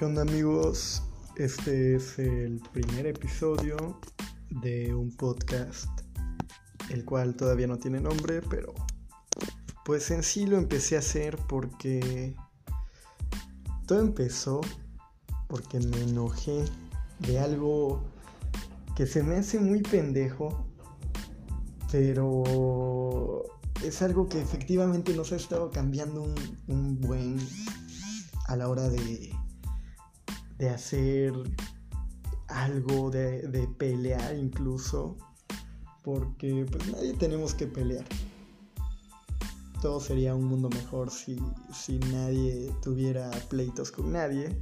¿Qué 0.00 0.06
onda 0.06 0.22
amigos? 0.22 1.02
Este 1.36 1.94
es 1.94 2.18
el 2.18 2.62
primer 2.72 3.06
episodio 3.06 4.00
de 4.48 4.94
un 4.94 5.14
podcast, 5.14 5.90
el 6.88 7.04
cual 7.04 7.36
todavía 7.36 7.66
no 7.66 7.78
tiene 7.78 8.00
nombre, 8.00 8.40
pero 8.48 8.72
pues 9.84 10.10
en 10.10 10.22
sí 10.22 10.46
lo 10.46 10.56
empecé 10.56 10.96
a 10.96 11.00
hacer 11.00 11.36
porque 11.46 12.34
todo 13.86 14.00
empezó 14.00 14.62
porque 15.48 15.78
me 15.80 16.00
enojé 16.04 16.64
de 17.18 17.38
algo 17.38 18.02
que 18.96 19.06
se 19.06 19.22
me 19.22 19.36
hace 19.36 19.60
muy 19.60 19.82
pendejo, 19.82 20.66
pero 21.92 23.44
es 23.84 24.00
algo 24.00 24.30
que 24.30 24.40
efectivamente 24.40 25.14
nos 25.14 25.32
ha 25.32 25.36
estado 25.36 25.70
cambiando 25.70 26.22
un, 26.22 26.34
un 26.68 26.98
buen 27.02 27.36
a 28.46 28.56
la 28.56 28.66
hora 28.66 28.88
de, 28.88 29.30
de 30.60 30.68
hacer 30.68 31.32
algo, 32.48 33.10
de, 33.10 33.48
de, 33.48 33.66
pelear 33.66 34.36
incluso, 34.36 35.16
porque 36.04 36.66
pues 36.70 36.86
nadie 36.92 37.14
tenemos 37.14 37.54
que 37.54 37.66
pelear. 37.66 38.04
Todo 39.80 40.00
sería 40.00 40.34
un 40.34 40.44
mundo 40.44 40.68
mejor 40.68 41.10
si, 41.10 41.40
si 41.72 41.98
nadie 42.12 42.70
tuviera 42.82 43.30
pleitos 43.48 43.90
con 43.90 44.12
nadie, 44.12 44.54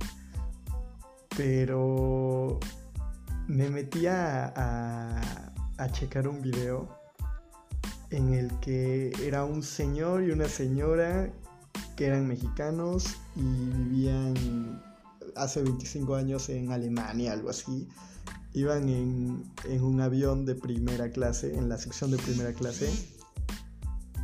pero 1.37 2.61
me 3.49 3.69
metí 3.69 4.07
a, 4.07 4.53
a, 4.55 5.53
a 5.79 5.91
checar 5.91 6.29
un 6.29 6.41
video 6.41 6.97
en 8.11 8.35
el 8.35 8.57
que 8.61 9.11
era 9.21 9.45
un 9.45 9.65
señor 9.65 10.23
y 10.23 10.31
una 10.31 10.49
señora 10.49 11.33
que 11.97 12.07
eran 12.07 12.29
mexicanos 12.29 13.17
y 13.35 13.43
vivían 13.43 14.88
hace 15.39 15.63
25 15.63 16.15
años 16.15 16.49
en 16.49 16.73
Alemania, 16.73 17.33
algo 17.33 17.51
así. 17.51 17.89
Iban 18.53 18.89
en, 18.89 19.45
en, 19.65 19.83
un 19.83 20.01
avión 20.01 20.45
de 20.45 20.55
primera 20.55 21.11
clase, 21.11 21.57
en 21.57 21.69
la 21.69 21.79
sección 21.79 22.11
de 22.11 22.19
primera 22.19 22.53
clase, 22.53 22.91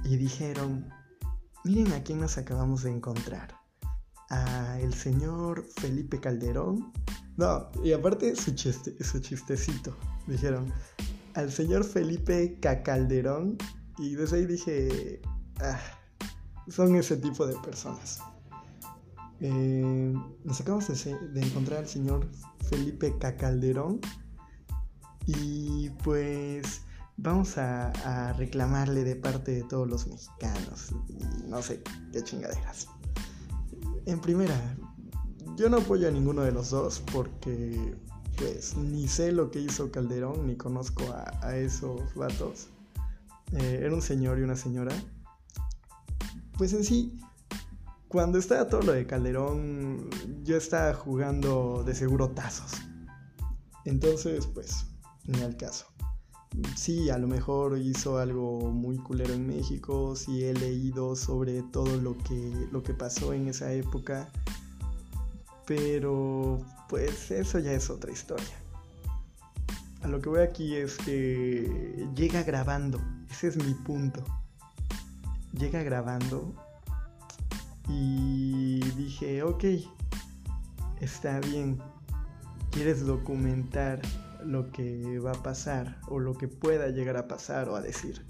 y 0.04 0.16
dijeron, 0.16 0.88
miren 1.64 1.92
a 1.92 2.02
quién 2.02 2.20
nos 2.20 2.38
acabamos 2.38 2.82
de 2.82 2.90
encontrar. 2.90 3.54
A 4.30 4.78
el 4.80 4.94
señor 4.94 5.66
Felipe 5.76 6.20
Calderón. 6.20 6.92
No, 7.36 7.70
y 7.82 7.92
aparte 7.92 8.34
su, 8.36 8.54
chiste, 8.54 9.02
su 9.02 9.20
chistecito. 9.20 9.96
Dijeron, 10.26 10.72
al 11.34 11.50
señor 11.52 11.84
Felipe 11.84 12.58
Cacalderón. 12.60 13.58
Y 13.98 14.14
desde 14.14 14.38
ahí 14.38 14.46
dije, 14.46 15.20
ah, 15.60 15.78
son 16.68 16.96
ese 16.96 17.16
tipo 17.16 17.46
de 17.46 17.54
personas. 17.58 18.20
Eh, 19.46 20.14
nos 20.42 20.58
acabamos 20.62 20.88
de, 20.88 21.42
encontrar 21.42 21.80
al 21.80 21.86
señor 21.86 22.26
Felipe 22.70 23.14
Cacalderón 23.18 24.00
y 25.26 25.90
pues 26.02 26.80
vamos 27.18 27.58
a, 27.58 28.32
reclamarle 28.38 29.04
de 29.04 29.16
parte 29.16 29.52
de 29.52 29.62
todos 29.64 29.86
los 29.86 30.06
mexicanos 30.06 30.94
y 31.10 31.46
no 31.46 31.60
sé 31.60 31.82
qué 32.10 32.24
chingaderas. 32.24 32.88
En 34.06 34.18
primera, 34.18 34.78
yo 35.58 35.68
no 35.68 35.76
apoyo 35.76 36.08
a 36.08 36.10
ninguno 36.10 36.40
de 36.40 36.52
los 36.52 36.70
dos 36.70 37.02
porque 37.12 37.98
pues 38.38 38.74
ni 38.78 39.06
sé 39.08 39.30
lo 39.30 39.50
que 39.50 39.60
hizo 39.60 39.90
Calderón 39.90 40.46
ni 40.46 40.56
conozco 40.56 41.04
a, 41.12 41.46
a 41.46 41.54
esos 41.58 42.14
vatos. 42.14 42.68
Eh, 43.52 43.80
era 43.82 43.94
un 43.94 44.00
señor 44.00 44.38
y 44.38 44.42
una 44.42 44.56
señora. 44.56 44.96
Pues 46.56 46.72
en 46.72 46.82
sí, 46.82 47.18
cuando 48.14 48.38
estaba 48.38 48.68
todo 48.68 48.82
lo 48.82 48.92
de 48.92 49.08
Calderón, 49.08 50.08
yo 50.44 50.56
estaba 50.56 50.94
jugando 50.94 51.82
de 51.84 51.96
seguro 51.96 52.30
tazos. 52.30 52.70
Entonces, 53.84 54.46
pues, 54.46 54.86
ni 55.24 55.42
al 55.42 55.56
caso. 55.56 55.86
Sí, 56.76 57.10
a 57.10 57.18
lo 57.18 57.26
mejor 57.26 57.76
hizo 57.76 58.18
algo 58.18 58.70
muy 58.70 58.98
culero 58.98 59.34
en 59.34 59.48
México, 59.48 60.14
sí 60.14 60.44
he 60.44 60.54
leído 60.54 61.16
sobre 61.16 61.64
todo 61.72 61.96
lo 62.00 62.16
que, 62.18 62.68
lo 62.70 62.84
que 62.84 62.94
pasó 62.94 63.32
en 63.32 63.48
esa 63.48 63.72
época, 63.72 64.30
pero 65.66 66.64
pues 66.88 67.32
eso 67.32 67.58
ya 67.58 67.72
es 67.72 67.90
otra 67.90 68.12
historia. 68.12 68.54
A 70.02 70.06
lo 70.06 70.20
que 70.20 70.28
voy 70.28 70.42
aquí 70.42 70.76
es 70.76 70.98
que 70.98 72.06
llega 72.14 72.44
grabando, 72.44 73.00
ese 73.28 73.48
es 73.48 73.56
mi 73.56 73.74
punto. 73.74 74.24
Llega 75.52 75.82
grabando 75.82 76.63
y 77.88 78.80
dije, 78.96 79.42
ok, 79.42 79.64
está 81.00 81.40
bien, 81.40 81.78
quieres 82.70 83.04
documentar 83.04 84.00
lo 84.44 84.70
que 84.70 85.18
va 85.18 85.32
a 85.32 85.42
pasar 85.42 85.98
o 86.08 86.18
lo 86.18 86.34
que 86.34 86.48
pueda 86.48 86.88
llegar 86.88 87.16
a 87.16 87.28
pasar 87.28 87.68
o 87.68 87.76
a 87.76 87.80
decir. 87.80 88.24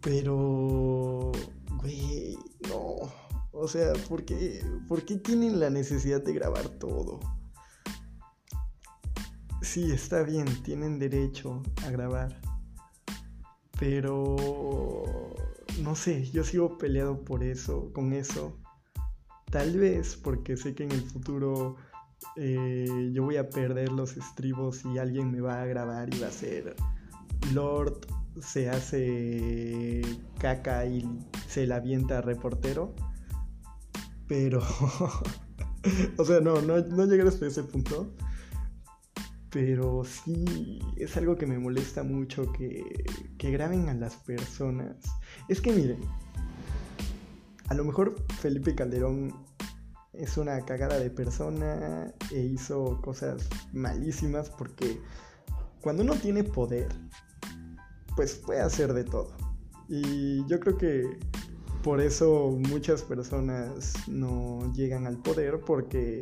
Pero, 0.00 1.32
güey, 1.80 2.36
no. 2.68 2.96
O 3.52 3.68
sea, 3.68 3.92
¿por 4.08 4.24
qué, 4.24 4.64
¿por 4.88 5.04
qué 5.04 5.16
tienen 5.16 5.60
la 5.60 5.70
necesidad 5.70 6.22
de 6.22 6.32
grabar 6.32 6.68
todo? 6.68 7.20
Sí, 9.60 9.92
está 9.92 10.22
bien, 10.22 10.46
tienen 10.62 10.98
derecho 10.98 11.62
a 11.86 11.90
grabar. 11.90 12.40
Pero 13.78 15.31
no 15.80 15.94
sé, 15.94 16.30
yo 16.30 16.44
sigo 16.44 16.78
peleado 16.78 17.24
por 17.24 17.42
eso, 17.42 17.92
con 17.92 18.12
eso. 18.12 18.58
Tal 19.50 19.78
vez 19.78 20.16
porque 20.16 20.56
sé 20.56 20.74
que 20.74 20.84
en 20.84 20.92
el 20.92 21.02
futuro 21.02 21.76
eh, 22.36 23.10
yo 23.12 23.24
voy 23.24 23.36
a 23.36 23.50
perder 23.50 23.90
los 23.90 24.16
estribos 24.16 24.84
y 24.84 24.98
alguien 24.98 25.30
me 25.30 25.40
va 25.40 25.62
a 25.62 25.66
grabar 25.66 26.12
y 26.14 26.18
va 26.20 26.28
a 26.28 26.32
ser 26.32 26.76
Lord 27.52 28.06
se 28.40 28.70
hace 28.70 30.00
caca 30.38 30.86
y 30.86 31.06
se 31.48 31.66
la 31.66 31.76
avienta 31.76 32.18
a 32.18 32.20
reportero. 32.22 32.94
Pero, 34.26 34.62
o 36.16 36.24
sea, 36.24 36.40
no, 36.40 36.62
no, 36.62 36.78
no 36.78 37.06
llegar 37.06 37.26
hasta 37.26 37.46
ese 37.46 37.64
punto. 37.64 38.14
Pero 39.50 40.02
sí, 40.04 40.78
es 40.96 41.14
algo 41.18 41.36
que 41.36 41.46
me 41.46 41.58
molesta 41.58 42.02
mucho 42.02 42.50
que, 42.52 43.04
que 43.36 43.50
graben 43.50 43.90
a 43.90 43.94
las 43.94 44.16
personas. 44.16 44.96
Es 45.48 45.60
que 45.60 45.72
miren, 45.72 46.00
a 47.68 47.74
lo 47.74 47.84
mejor 47.84 48.16
Felipe 48.40 48.74
Calderón 48.74 49.34
es 50.12 50.36
una 50.36 50.60
cagada 50.64 50.98
de 50.98 51.10
persona 51.10 52.12
e 52.30 52.40
hizo 52.40 53.00
cosas 53.02 53.48
malísimas 53.72 54.50
porque 54.50 55.00
cuando 55.80 56.02
uno 56.02 56.14
tiene 56.14 56.44
poder, 56.44 56.88
pues 58.14 58.34
puede 58.34 58.60
hacer 58.60 58.92
de 58.92 59.04
todo. 59.04 59.32
Y 59.88 60.46
yo 60.46 60.60
creo 60.60 60.76
que 60.76 61.18
por 61.82 62.00
eso 62.00 62.56
muchas 62.68 63.02
personas 63.02 63.94
no 64.06 64.72
llegan 64.74 65.06
al 65.06 65.18
poder 65.18 65.60
porque 65.60 66.20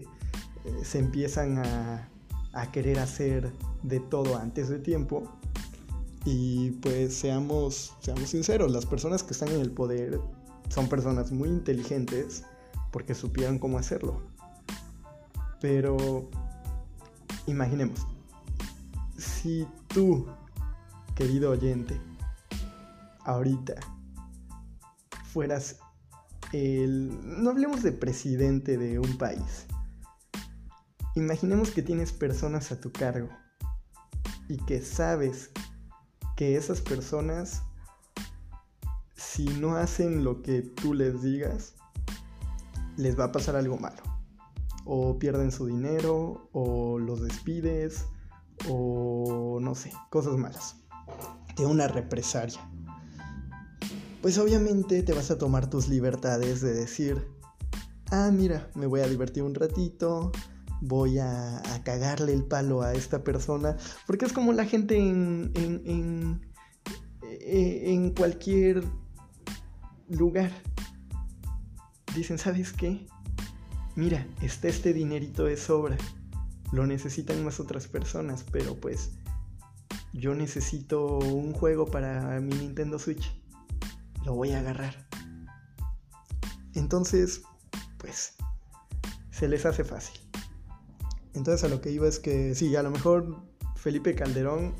eh, 0.64 0.84
se 0.84 0.98
empiezan 0.98 1.58
a 1.58 2.10
a 2.52 2.70
querer 2.72 2.98
hacer 2.98 3.52
de 3.82 4.00
todo 4.00 4.36
antes 4.36 4.68
de 4.68 4.78
tiempo. 4.78 5.39
Y 6.24 6.72
pues 6.82 7.14
seamos, 7.14 7.94
seamos 8.00 8.28
sinceros, 8.28 8.70
las 8.70 8.86
personas 8.86 9.22
que 9.22 9.32
están 9.32 9.48
en 9.48 9.60
el 9.60 9.70
poder 9.70 10.20
son 10.68 10.88
personas 10.88 11.32
muy 11.32 11.48
inteligentes 11.48 12.44
porque 12.92 13.14
supieron 13.14 13.58
cómo 13.58 13.78
hacerlo. 13.78 14.22
Pero 15.60 16.28
imaginemos, 17.46 18.06
si 19.16 19.66
tú, 19.88 20.26
querido 21.14 21.50
oyente, 21.50 22.00
ahorita 23.24 23.74
fueras 25.24 25.78
el... 26.52 27.42
No 27.42 27.50
hablemos 27.50 27.82
de 27.82 27.92
presidente 27.92 28.76
de 28.76 28.98
un 28.98 29.16
país, 29.16 29.66
Imaginemos 31.16 31.72
que 31.72 31.82
tienes 31.82 32.12
personas 32.12 32.70
a 32.70 32.80
tu 32.80 32.92
cargo 32.92 33.28
y 34.48 34.58
que 34.58 34.80
sabes 34.80 35.50
que 36.40 36.56
esas 36.56 36.80
personas, 36.80 37.60
si 39.14 39.44
no 39.44 39.76
hacen 39.76 40.24
lo 40.24 40.40
que 40.40 40.62
tú 40.62 40.94
les 40.94 41.20
digas, 41.20 41.74
les 42.96 43.20
va 43.20 43.24
a 43.24 43.32
pasar 43.32 43.56
algo 43.56 43.76
malo. 43.76 44.02
O 44.86 45.18
pierden 45.18 45.52
su 45.52 45.66
dinero, 45.66 46.48
o 46.52 46.98
los 46.98 47.20
despides, 47.20 48.06
o 48.70 49.58
no 49.60 49.74
sé, 49.74 49.92
cosas 50.08 50.38
malas. 50.38 50.76
De 51.58 51.66
una 51.66 51.88
represaria. 51.88 52.58
Pues 54.22 54.38
obviamente 54.38 55.02
te 55.02 55.12
vas 55.12 55.30
a 55.30 55.36
tomar 55.36 55.68
tus 55.68 55.88
libertades 55.88 56.62
de 56.62 56.72
decir, 56.72 57.22
ah, 58.10 58.30
mira, 58.32 58.70
me 58.74 58.86
voy 58.86 59.00
a 59.00 59.08
divertir 59.08 59.42
un 59.42 59.54
ratito, 59.54 60.32
voy 60.80 61.18
a, 61.18 61.58
a, 61.58 61.82
cagarle 61.84 62.32
el 62.32 62.44
palo 62.44 62.82
a 62.82 62.94
esta 62.94 63.22
persona, 63.22 63.76
porque 64.06 64.24
es 64.24 64.32
como 64.32 64.52
la 64.52 64.64
gente 64.64 64.96
en, 64.96 65.52
en, 65.54 65.82
en, 65.84 66.40
eh, 67.22 67.92
en 67.92 68.14
cualquier 68.14 68.84
lugar. 70.08 70.50
Dicen, 72.14 72.38
¿sabes 72.38 72.72
qué? 72.72 73.06
mira, 73.96 74.26
está 74.40 74.68
este 74.68 74.92
dinerito 74.92 75.44
de 75.44 75.56
sobra, 75.56 75.98
lo 76.72 76.86
necesitan 76.86 77.44
más 77.44 77.60
otras 77.60 77.86
personas, 77.88 78.44
pero 78.50 78.74
pues 78.76 79.10
yo 80.12 80.34
necesito 80.34 81.18
un 81.18 81.52
juego 81.52 81.86
para 81.86 82.40
mi 82.40 82.54
Nintendo 82.54 82.98
Switch, 82.98 83.30
lo 84.24 84.34
voy 84.34 84.52
a 84.52 84.60
agarrar. 84.60 85.06
Entonces, 86.74 87.42
pues, 87.98 88.34
se 89.30 89.48
les 89.48 89.66
hace 89.66 89.84
fácil. 89.84 90.29
Entonces 91.34 91.64
a 91.64 91.68
lo 91.68 91.80
que 91.80 91.90
iba 91.90 92.08
es 92.08 92.18
que 92.18 92.54
sí, 92.54 92.74
a 92.76 92.82
lo 92.82 92.90
mejor 92.90 93.36
Felipe 93.76 94.14
Calderón 94.14 94.74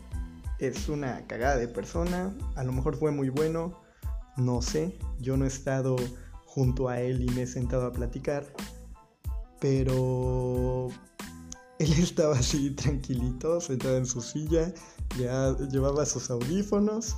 es 0.58 0.88
una 0.88 1.26
cagada 1.26 1.56
de 1.56 1.68
persona, 1.68 2.34
a 2.54 2.64
lo 2.64 2.72
mejor 2.72 2.96
fue 2.96 3.10
muy 3.10 3.30
bueno, 3.30 3.80
no 4.36 4.60
sé, 4.60 4.98
yo 5.18 5.36
no 5.36 5.44
he 5.44 5.48
estado 5.48 5.96
junto 6.44 6.88
a 6.88 7.00
él 7.00 7.22
y 7.22 7.30
me 7.34 7.42
he 7.42 7.46
sentado 7.46 7.86
a 7.86 7.92
platicar, 7.92 8.46
pero 9.60 10.88
él 11.78 11.92
estaba 11.98 12.36
así 12.36 12.70
tranquilito, 12.72 13.60
sentado 13.60 13.96
en 13.96 14.06
su 14.06 14.20
silla, 14.20 14.72
ya 15.18 15.56
llevaba 15.70 16.04
sus 16.04 16.30
audífonos 16.30 17.16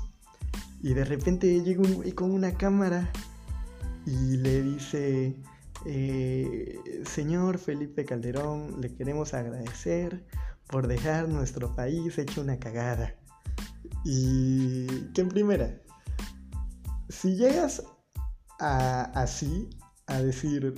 y 0.83 0.95
de 0.95 1.05
repente 1.05 1.63
llega 1.63 1.83
un 1.83 1.95
güey 1.95 2.13
con 2.13 2.31
una 2.31 2.57
cámara 2.57 3.11
y 4.07 4.37
le 4.37 4.63
dice, 4.63 5.37
eh, 5.87 6.81
señor 7.05 7.59
Felipe 7.59 8.05
Calderón, 8.05 8.81
le 8.81 8.95
queremos 8.95 9.35
agradecer 9.35 10.25
por 10.69 10.87
dejar 10.87 11.29
nuestro 11.29 11.75
país 11.75 12.17
hecho 12.19 12.41
una 12.41 12.59
cagada. 12.59 13.15
Y 14.05 14.87
que 15.13 15.21
en 15.21 15.29
primera, 15.29 15.81
si 17.09 17.37
llegas 17.37 17.83
a, 18.59 19.03
así, 19.21 19.69
a 20.07 20.21
decir, 20.21 20.75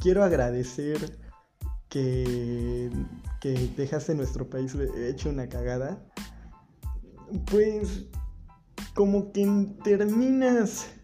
quiero 0.00 0.24
agradecer 0.24 1.18
que, 1.88 2.90
que 3.40 3.52
dejaste 3.76 4.14
nuestro 4.14 4.48
país 4.48 4.74
hecho 4.96 5.28
una 5.28 5.48
cagada, 5.48 6.04
pues 7.50 8.06
como 8.94 9.32
que 9.32 9.74
terminas 9.84 10.95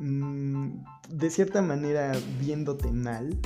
mm, 0.00 0.84
de 1.08 1.30
cierta 1.30 1.62
manera 1.62 2.12
viéndote 2.40 2.90
mal, 2.90 3.38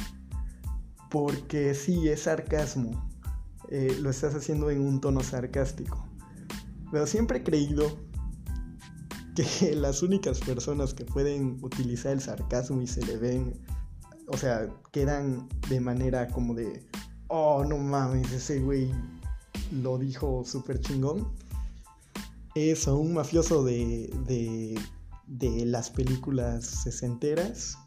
porque 1.11 1.75
sí, 1.75 2.09
es 2.09 2.23
sarcasmo, 2.23 3.11
eh, 3.69 3.97
lo 4.01 4.11
estás 4.11 4.35
haciendo 4.35 4.71
en 4.71 4.81
un 4.81 5.01
tono 5.01 5.23
sarcástico. 5.23 6.09
Pero 6.91 7.06
siempre 7.06 7.39
he 7.39 7.43
creído 7.43 7.99
que 9.35 9.75
las 9.77 10.03
únicas 10.03 10.41
personas 10.41 10.95
que 10.95 11.05
pueden 11.05 11.59
utilizar 11.62 12.12
el 12.12 12.21
sarcasmo 12.21 12.81
y 12.83 12.87
se 12.87 13.05
le 13.05 13.17
ven, 13.17 13.61
o 14.29 14.37
sea, 14.37 14.69
quedan 14.93 15.49
de 15.69 15.81
manera 15.81 16.29
como 16.29 16.55
de, 16.55 16.87
oh, 17.29 17.65
no 17.65 17.77
mames, 17.77 18.33
ese 18.33 18.61
güey 18.61 18.91
lo 19.73 19.99
dijo 19.99 20.45
súper 20.45 20.81
chingón, 20.81 21.27
es 22.55 22.87
un 22.87 23.15
mafioso 23.15 23.65
de, 23.65 24.79
de 25.26 25.65
las 25.67 25.91
películas 25.91 26.65
sesenteras 26.65 27.79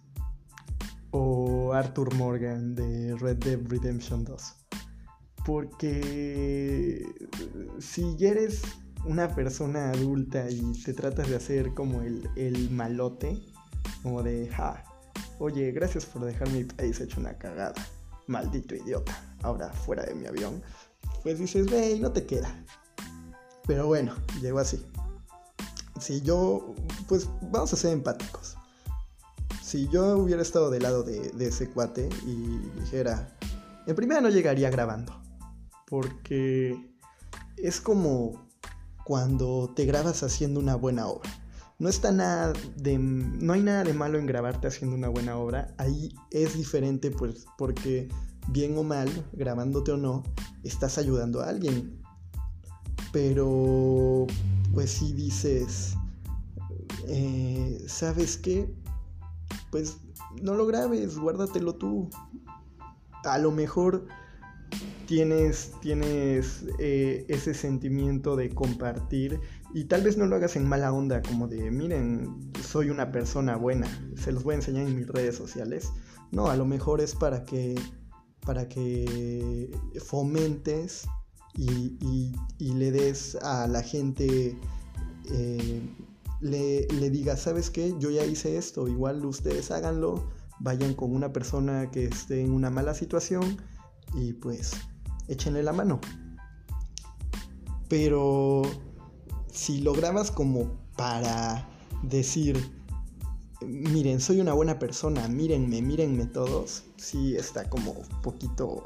o 1.11 1.73
Arthur 1.73 2.13
Morgan 2.15 2.75
de 2.75 3.15
Red 3.15 3.37
Dead 3.37 3.59
Redemption 3.67 4.23
2. 4.23 4.55
Porque 5.45 7.05
si 7.79 8.15
eres 8.19 8.61
una 9.05 9.33
persona 9.33 9.91
adulta 9.91 10.49
y 10.49 10.73
te 10.83 10.93
tratas 10.93 11.29
de 11.29 11.37
hacer 11.37 11.73
como 11.73 12.01
el, 12.01 12.29
el 12.35 12.69
malote, 12.69 13.41
como 14.03 14.23
de, 14.23 14.49
ja, 14.49 14.83
oye, 15.39 15.71
gracias 15.71 16.05
por 16.05 16.25
dejar 16.25 16.49
mi 16.49 16.65
país 16.65 16.99
hecho 16.99 17.19
una 17.19 17.37
cagada, 17.37 17.75
maldito 18.27 18.75
idiota, 18.75 19.15
ahora 19.43 19.71
fuera 19.71 20.03
de 20.03 20.15
mi 20.15 20.25
avión, 20.25 20.61
pues 21.23 21.39
dices, 21.39 21.69
ve, 21.71 21.97
no 21.99 22.11
te 22.11 22.25
queda. 22.25 22.63
Pero 23.65 23.87
bueno, 23.87 24.13
llegó 24.41 24.59
así. 24.59 24.85
Si 25.99 26.21
yo, 26.21 26.75
pues 27.07 27.29
vamos 27.51 27.73
a 27.73 27.75
ser 27.75 27.93
empáticos. 27.93 28.55
Si 29.61 29.87
yo 29.89 30.17
hubiera 30.17 30.41
estado 30.41 30.69
del 30.69 30.83
lado 30.83 31.03
de, 31.03 31.31
ese 31.39 31.69
cuate 31.69 32.07
y 32.25 32.57
dijera, 32.79 33.37
en 33.85 33.95
primera 33.95 34.21
no 34.21 34.29
llegaría 34.29 34.69
grabando, 34.69 35.13
porque 35.85 36.89
es 37.57 37.81
como 37.81 38.47
cuando 39.03 39.73
te 39.75 39.85
grabas 39.85 40.23
haciendo 40.23 40.59
una 40.59 40.75
buena 40.75 41.07
obra. 41.07 41.29
No 41.79 41.89
está 41.89 42.11
nada 42.11 42.53
de 42.75 42.97
no 42.97 43.53
hay 43.53 43.61
nada 43.61 43.83
de 43.83 43.93
malo 43.93 44.17
en 44.17 44.25
grabarte 44.25 44.67
haciendo 44.67 44.95
una 44.95 45.09
buena 45.09 45.37
obra. 45.37 45.73
Ahí 45.77 46.15
es 46.31 46.57
diferente 46.57 47.11
pues 47.11 47.45
porque 47.57 48.09
bien 48.47 48.77
o 48.77 48.83
mal, 48.83 49.09
grabándote 49.33 49.91
o 49.91 49.97
no, 49.97 50.23
estás 50.63 50.97
ayudando 50.97 51.41
a 51.41 51.49
alguien. 51.49 52.01
Pero 53.11 54.27
pues 54.73 54.91
si 54.91 55.13
dices, 55.13 55.95
eh, 57.07 57.83
¿sabes 57.87 58.37
qué? 58.37 58.73
Pues 59.71 59.97
no 60.41 60.55
lo 60.55 60.65
grabes, 60.65 61.17
guárdatelo 61.17 61.75
tú. 61.75 62.09
A 63.23 63.37
lo 63.37 63.51
mejor 63.51 64.07
tienes, 65.05 65.71
tienes 65.81 66.65
eh, 66.79 67.25
ese 67.29 67.53
sentimiento 67.53 68.35
de 68.35 68.49
compartir 68.49 69.39
y 69.73 69.85
tal 69.85 70.03
vez 70.03 70.17
no 70.17 70.25
lo 70.27 70.35
hagas 70.35 70.55
en 70.55 70.67
mala 70.67 70.93
onda, 70.93 71.21
como 71.21 71.47
de, 71.47 71.71
miren, 71.71 72.51
soy 72.61 72.89
una 72.89 73.11
persona 73.11 73.55
buena, 73.55 73.87
se 74.15 74.31
los 74.31 74.43
voy 74.43 74.53
a 74.53 74.57
enseñar 74.57 74.87
en 74.87 74.95
mis 74.95 75.07
redes 75.07 75.35
sociales. 75.35 75.91
No, 76.31 76.47
a 76.47 76.57
lo 76.57 76.65
mejor 76.65 77.01
es 77.01 77.15
para 77.15 77.43
que, 77.43 77.75
para 78.45 78.67
que 78.67 79.71
fomentes 80.05 81.07
y, 81.55 82.33
le 82.59 82.91
des 82.91 83.35
a 83.41 83.67
la 83.67 83.81
gente, 83.81 84.57
eh, 85.31 85.81
le, 86.41 87.09
digas, 87.09 87.41
¿sabes 87.41 87.69
qué? 87.69 87.95
Yo 87.99 88.09
ya 88.09 88.25
hice 88.25 88.57
esto, 88.57 88.87
igual 88.87 89.25
ustedes 89.25 89.71
háganlo, 89.71 90.29
vayan 90.59 90.93
con 90.93 91.15
una 91.15 91.33
persona 91.33 91.89
que 91.91 92.05
esté 92.05 92.41
en 92.41 92.51
una 92.51 92.69
mala 92.69 92.93
situación 92.93 93.57
y 94.13 94.33
pues 94.33 94.73
échenle 95.27 95.63
la 95.63 95.73
mano. 95.73 95.99
Pero 97.89 98.63
si 99.51 99.81
lo 99.81 99.93
grabas 99.93 100.29
como 100.29 100.77
para 100.95 101.67
decir, 102.03 102.71
miren, 103.65 104.19
soy 104.19 104.39
una 104.39 104.53
buena 104.53 104.77
persona, 104.77 105.27
mírenme, 105.27 105.81
mírenme 105.81 106.25
todos, 106.25 106.83
sí 106.97 107.35
está 107.35 107.69
como 107.69 107.95
poquito 108.21 108.83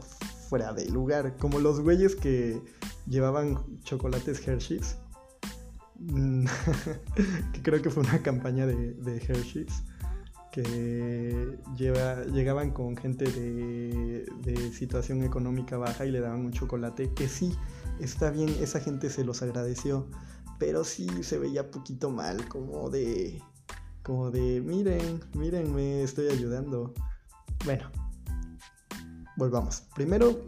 fuera 0.52 0.74
de 0.74 0.90
lugar. 0.90 1.38
Como 1.38 1.60
los 1.60 1.80
güeyes 1.80 2.14
que 2.14 2.62
llevaban 3.08 3.80
chocolates 3.84 4.46
Hershey's. 4.46 4.98
que 7.54 7.62
creo 7.64 7.82
que 7.82 7.90
fue 7.90 8.04
una 8.04 8.22
campaña 8.22 8.66
de, 8.68 8.94
de 8.96 9.16
Hershey's 9.18 9.82
que 10.52 11.58
lleva, 11.78 12.26
llegaban 12.26 12.72
con 12.72 12.98
gente 12.98 13.24
de, 13.32 14.74
situación 14.74 15.24
económica 15.24 15.78
baja 15.78 16.06
y 16.06 16.12
le 16.12 16.20
daban 16.20 16.42
un 16.46 16.52
chocolate, 16.52 17.14
que 17.14 17.30
sí, 17.30 17.56
está 18.02 18.30
bien, 18.32 18.50
esa 18.60 18.82
gente 18.82 19.10
se 19.10 19.24
los 19.24 19.42
agradeció, 19.44 20.10
pero 20.60 20.84
sí 20.84 21.08
se 21.24 21.40
veía 21.40 21.72
poquito 21.72 22.10
mal, 22.10 22.50
como 22.50 22.90
de, 22.90 23.42
como 24.04 24.30
de, 24.30 24.60
miren, 24.60 25.22
miren, 25.34 25.74
me 25.74 26.04
estoy 26.04 26.28
ayudando. 26.28 26.94
Bueno, 27.64 27.90
volvamos. 29.38 29.84
Primero, 29.96 30.40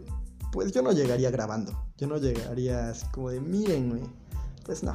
pues 0.52 0.72
yo 0.72 0.82
no 0.82 0.92
llegaría 0.92 1.30
grabando, 1.30 1.72
yo 1.96 2.06
no 2.06 2.18
llegaría 2.18 2.90
así 2.90 3.06
como 3.12 3.30
de, 3.30 3.40
mírenme, 3.40 4.02
pues 4.64 4.82
no. 4.82 4.94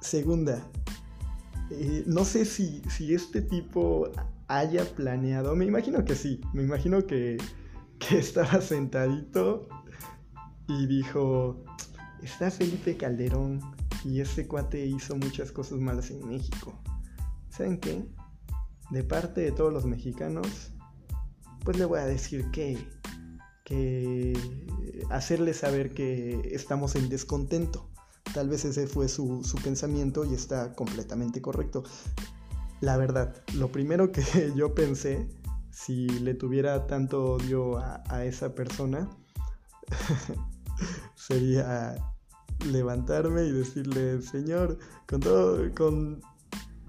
Segunda, 0.00 0.62
eh, 1.70 2.04
no 2.06 2.24
sé 2.24 2.44
si, 2.44 2.82
si 2.88 3.14
este 3.14 3.42
tipo 3.42 4.10
haya 4.48 4.84
planeado, 4.94 5.56
me 5.56 5.64
imagino 5.64 6.04
que 6.04 6.14
sí, 6.14 6.40
me 6.52 6.62
imagino 6.62 7.06
que, 7.06 7.38
que 7.98 8.18
estaba 8.18 8.60
sentadito 8.60 9.68
y 10.68 10.86
dijo, 10.86 11.64
está 12.22 12.50
Felipe 12.50 12.96
Calderón 12.96 13.60
y 14.04 14.20
ese 14.20 14.46
cuate 14.46 14.84
hizo 14.84 15.16
muchas 15.16 15.50
cosas 15.52 15.78
malas 15.78 16.10
en 16.10 16.26
México. 16.28 16.74
¿Saben 17.48 17.78
qué? 17.78 18.04
De 18.90 19.02
parte 19.02 19.40
de 19.40 19.52
todos 19.52 19.72
los 19.72 19.84
mexicanos, 19.86 20.73
pues 21.64 21.78
le 21.78 21.84
voy 21.84 21.98
a 21.98 22.06
decir 22.06 22.50
que, 22.50 22.78
que 23.64 24.38
hacerle 25.10 25.54
saber 25.54 25.94
que 25.94 26.50
estamos 26.52 26.94
en 26.96 27.08
descontento. 27.08 27.88
Tal 28.34 28.48
vez 28.48 28.64
ese 28.64 28.86
fue 28.86 29.08
su, 29.08 29.42
pensamiento 29.62 30.24
y 30.24 30.34
está 30.34 30.74
completamente 30.74 31.40
correcto. 31.40 31.84
La 32.80 32.96
verdad, 32.96 33.34
lo 33.54 33.70
primero 33.72 34.12
que 34.12 34.22
yo 34.56 34.74
pensé, 34.74 35.28
si 35.70 36.08
le 36.08 36.34
tuviera 36.34 36.86
tanto 36.86 37.34
odio 37.34 37.78
a, 37.78 38.24
esa 38.24 38.54
persona, 38.54 39.08
sería 41.14 41.96
levantarme 42.70 43.44
y 43.44 43.52
decirle, 43.52 44.20
Señor, 44.22 44.78
con 45.06 45.20
todo, 45.20 45.74
con 45.74 46.20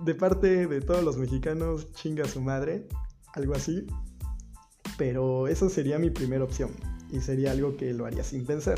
de 0.03 0.15
parte 0.15 0.67
de 0.67 0.81
todos 0.81 1.03
los 1.03 1.17
mexicanos, 1.17 1.91
chinga 1.93 2.25
su 2.25 2.41
madre, 2.41 2.87
algo 3.33 3.53
así. 3.53 3.85
Pero 4.97 5.47
eso 5.47 5.69
sería 5.69 5.99
mi 5.99 6.09
primera 6.09 6.43
opción 6.43 6.71
y 7.11 7.19
sería 7.21 7.51
algo 7.51 7.77
que 7.77 7.93
lo 7.93 8.05
haría 8.05 8.23
sin 8.23 8.45
pensar. 8.45 8.77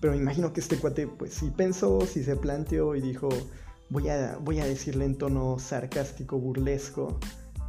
Pero 0.00 0.12
me 0.12 0.18
imagino 0.18 0.52
que 0.52 0.60
este 0.60 0.78
cuate 0.78 1.06
pues 1.06 1.34
sí 1.34 1.50
pensó, 1.56 2.00
sí 2.06 2.22
se 2.22 2.36
planteó 2.36 2.94
y 2.94 3.00
dijo, 3.00 3.28
voy 3.90 4.08
a, 4.08 4.38
voy 4.40 4.60
a 4.60 4.64
decirle 4.64 5.04
en 5.04 5.16
tono 5.16 5.58
sarcástico, 5.58 6.38
burlesco, 6.38 7.18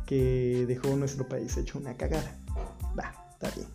que 0.06 0.66
dejó 0.68 0.96
nuestro 0.96 1.28
país 1.28 1.58
hecho 1.58 1.80
una 1.80 1.96
cagada. 1.96 2.36
Va, 2.98 3.14
está 3.34 3.50
bien. 3.56 3.68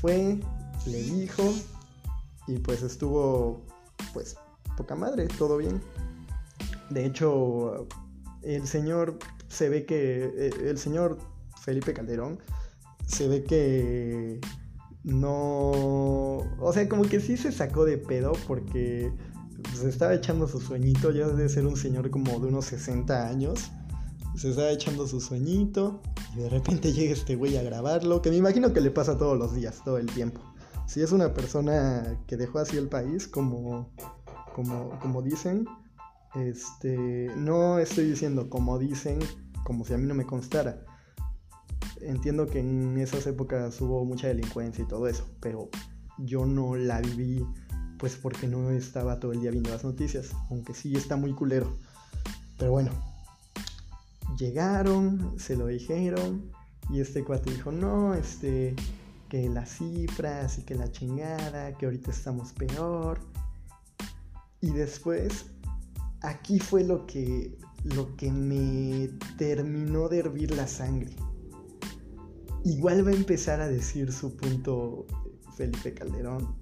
Fue, 0.00 0.40
le 0.86 1.02
dijo 1.02 1.42
y 2.48 2.58
pues 2.58 2.82
estuvo 2.82 3.62
pues 4.12 4.36
poca 4.76 4.94
madre, 4.94 5.28
todo 5.38 5.56
bien. 5.56 5.80
De 6.90 7.06
hecho, 7.06 7.86
el 8.42 8.66
señor 8.66 9.18
se 9.48 9.68
ve 9.68 9.86
que 9.86 10.24
eh, 10.36 10.50
el 10.64 10.78
señor 10.78 11.18
Felipe 11.60 11.94
Calderón 11.94 12.40
se 13.12 13.28
ve 13.28 13.44
que 13.44 14.40
no, 15.04 15.30
o 15.30 16.70
sea, 16.72 16.88
como 16.88 17.02
que 17.04 17.20
sí 17.20 17.36
se 17.36 17.52
sacó 17.52 17.84
de 17.84 17.98
pedo 17.98 18.32
porque 18.46 19.12
se 19.74 19.88
estaba 19.88 20.14
echando 20.14 20.48
su 20.48 20.60
sueñito, 20.60 21.10
ya 21.10 21.28
debe 21.28 21.48
ser 21.48 21.66
un 21.66 21.76
señor 21.76 22.10
como 22.10 22.38
de 22.40 22.48
unos 22.48 22.66
60 22.66 23.28
años. 23.28 23.70
Se 24.36 24.50
estaba 24.50 24.70
echando 24.70 25.06
su 25.06 25.20
sueñito 25.20 26.00
y 26.34 26.40
de 26.40 26.48
repente 26.48 26.92
llega 26.94 27.12
este 27.12 27.36
güey 27.36 27.56
a 27.56 27.62
grabarlo, 27.62 28.22
que 28.22 28.30
me 28.30 28.36
imagino 28.36 28.72
que 28.72 28.80
le 28.80 28.90
pasa 28.90 29.18
todos 29.18 29.38
los 29.38 29.54
días, 29.54 29.82
todo 29.84 29.98
el 29.98 30.06
tiempo. 30.06 30.40
Si 30.86 31.02
es 31.02 31.12
una 31.12 31.34
persona 31.34 32.18
que 32.26 32.36
dejó 32.36 32.60
así 32.60 32.76
el 32.76 32.88
país, 32.88 33.28
como, 33.28 33.90
como, 34.54 34.98
como 35.00 35.22
dicen, 35.22 35.66
este, 36.34 37.30
no 37.36 37.78
estoy 37.78 38.06
diciendo 38.06 38.48
como 38.48 38.78
dicen, 38.78 39.18
como 39.64 39.84
si 39.84 39.92
a 39.94 39.98
mí 39.98 40.06
no 40.06 40.14
me 40.14 40.26
constara. 40.26 40.84
Entiendo 42.02 42.46
que 42.46 42.60
en 42.60 42.98
esas 42.98 43.26
épocas 43.26 43.80
hubo 43.80 44.04
mucha 44.04 44.28
delincuencia 44.28 44.84
y 44.84 44.88
todo 44.88 45.06
eso, 45.06 45.24
pero 45.40 45.68
yo 46.18 46.46
no 46.46 46.76
la 46.76 47.00
viví 47.00 47.46
pues 47.98 48.16
porque 48.16 48.48
no 48.48 48.70
estaba 48.70 49.20
todo 49.20 49.32
el 49.32 49.40
día 49.40 49.52
viendo 49.52 49.70
las 49.70 49.84
noticias, 49.84 50.32
aunque 50.50 50.74
sí 50.74 50.96
está 50.96 51.14
muy 51.14 51.32
culero. 51.32 51.72
Pero 52.58 52.72
bueno, 52.72 52.90
llegaron, 54.36 55.38
se 55.38 55.56
lo 55.56 55.68
dijeron 55.68 56.50
y 56.90 57.00
este 57.00 57.22
cuate 57.22 57.50
dijo, 57.50 57.70
no, 57.70 58.14
este, 58.14 58.74
que 59.28 59.48
las 59.48 59.78
cifras 59.78 60.58
y 60.58 60.62
que 60.62 60.74
la 60.74 60.90
chingada, 60.90 61.76
que 61.78 61.86
ahorita 61.86 62.10
estamos 62.10 62.52
peor. 62.52 63.20
Y 64.60 64.70
después, 64.70 65.46
aquí 66.22 66.58
fue 66.58 66.82
lo 66.82 67.06
que, 67.06 67.56
lo 67.84 68.16
que 68.16 68.32
me 68.32 69.10
terminó 69.38 70.08
de 70.08 70.18
hervir 70.18 70.56
la 70.56 70.66
sangre. 70.66 71.14
Igual 72.64 73.06
va 73.06 73.10
a 73.10 73.14
empezar 73.14 73.60
a 73.60 73.68
decir 73.68 74.12
su 74.12 74.36
punto 74.36 75.06
Felipe 75.56 75.94
Calderón 75.94 76.54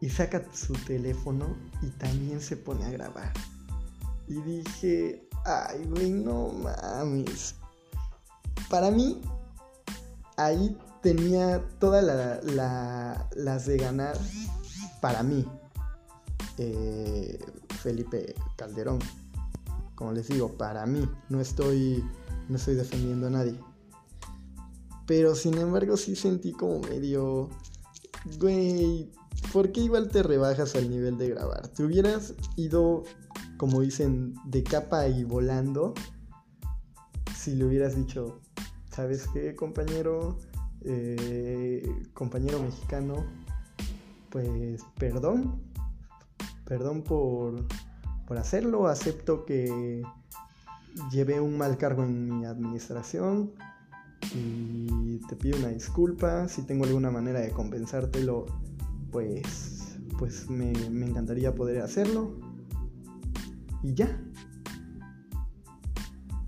y 0.00 0.08
saca 0.08 0.44
su 0.52 0.72
teléfono 0.72 1.56
y 1.80 1.88
también 1.90 2.40
se 2.40 2.56
pone 2.56 2.84
a 2.84 2.90
grabar. 2.90 3.32
Y 4.28 4.34
dije, 4.42 5.28
ay, 5.44 5.84
güey, 5.86 6.10
no 6.10 6.48
mames. 6.48 7.56
Para 8.70 8.90
mí, 8.90 9.20
ahí 10.36 10.76
tenía 11.02 11.64
todas 11.78 12.04
las 12.04 13.66
de 13.66 13.76
ganar 13.76 14.16
para 15.00 15.22
mí. 15.22 15.44
Eh, 16.58 17.38
Felipe 17.82 18.34
Calderón. 18.56 19.00
Como 19.96 20.12
les 20.12 20.28
digo, 20.28 20.56
para 20.56 20.86
mí. 20.86 21.08
No 21.28 21.40
estoy, 21.40 22.04
no 22.48 22.56
estoy 22.56 22.76
defendiendo 22.76 23.26
a 23.26 23.30
nadie. 23.30 23.58
Pero 25.12 25.34
sin 25.34 25.58
embargo 25.58 25.98
sí 25.98 26.16
sentí 26.16 26.52
como 26.52 26.80
medio... 26.80 27.50
Güey, 28.40 29.12
¿por 29.52 29.70
qué 29.70 29.80
igual 29.80 30.08
te 30.08 30.22
rebajas 30.22 30.74
al 30.74 30.88
nivel 30.88 31.18
de 31.18 31.28
grabar? 31.28 31.68
Te 31.68 31.84
hubieras 31.84 32.32
ido, 32.56 33.02
como 33.58 33.82
dicen, 33.82 34.32
de 34.46 34.62
capa 34.62 35.06
y 35.08 35.24
volando 35.24 35.92
si 37.36 37.54
le 37.54 37.66
hubieras 37.66 37.94
dicho, 37.94 38.40
¿sabes 38.90 39.28
qué, 39.34 39.54
compañero? 39.54 40.38
Eh, 40.80 41.86
compañero 42.14 42.62
mexicano, 42.62 43.26
pues 44.30 44.80
perdón, 44.98 45.60
perdón 46.64 47.02
por, 47.02 47.66
por 48.26 48.38
hacerlo, 48.38 48.86
acepto 48.86 49.44
que 49.44 50.02
llevé 51.10 51.38
un 51.38 51.58
mal 51.58 51.76
cargo 51.76 52.02
en 52.02 52.38
mi 52.38 52.46
administración 52.46 53.52
y 54.34 55.18
te 55.28 55.36
pido 55.36 55.58
una 55.58 55.68
disculpa, 55.68 56.48
si 56.48 56.62
tengo 56.62 56.84
alguna 56.84 57.10
manera 57.10 57.40
de 57.40 57.50
compensártelo, 57.50 58.46
pues, 59.10 59.96
pues 60.18 60.48
me, 60.48 60.70
encantaría 60.70 61.54
poder 61.54 61.80
hacerlo. 61.80 62.32
Y 63.82 63.94
ya. 63.94 64.20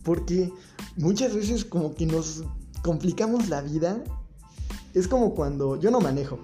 Porque 0.02 0.52
muchas 0.96 1.34
veces 1.34 1.64
como 1.64 1.94
que 1.94 2.06
nos 2.06 2.44
complicamos 2.82 3.48
la 3.48 3.62
vida. 3.62 4.02
Es 4.94 5.08
como 5.08 5.34
cuando 5.34 5.78
yo 5.80 5.90
no 5.90 6.00
manejo, 6.00 6.38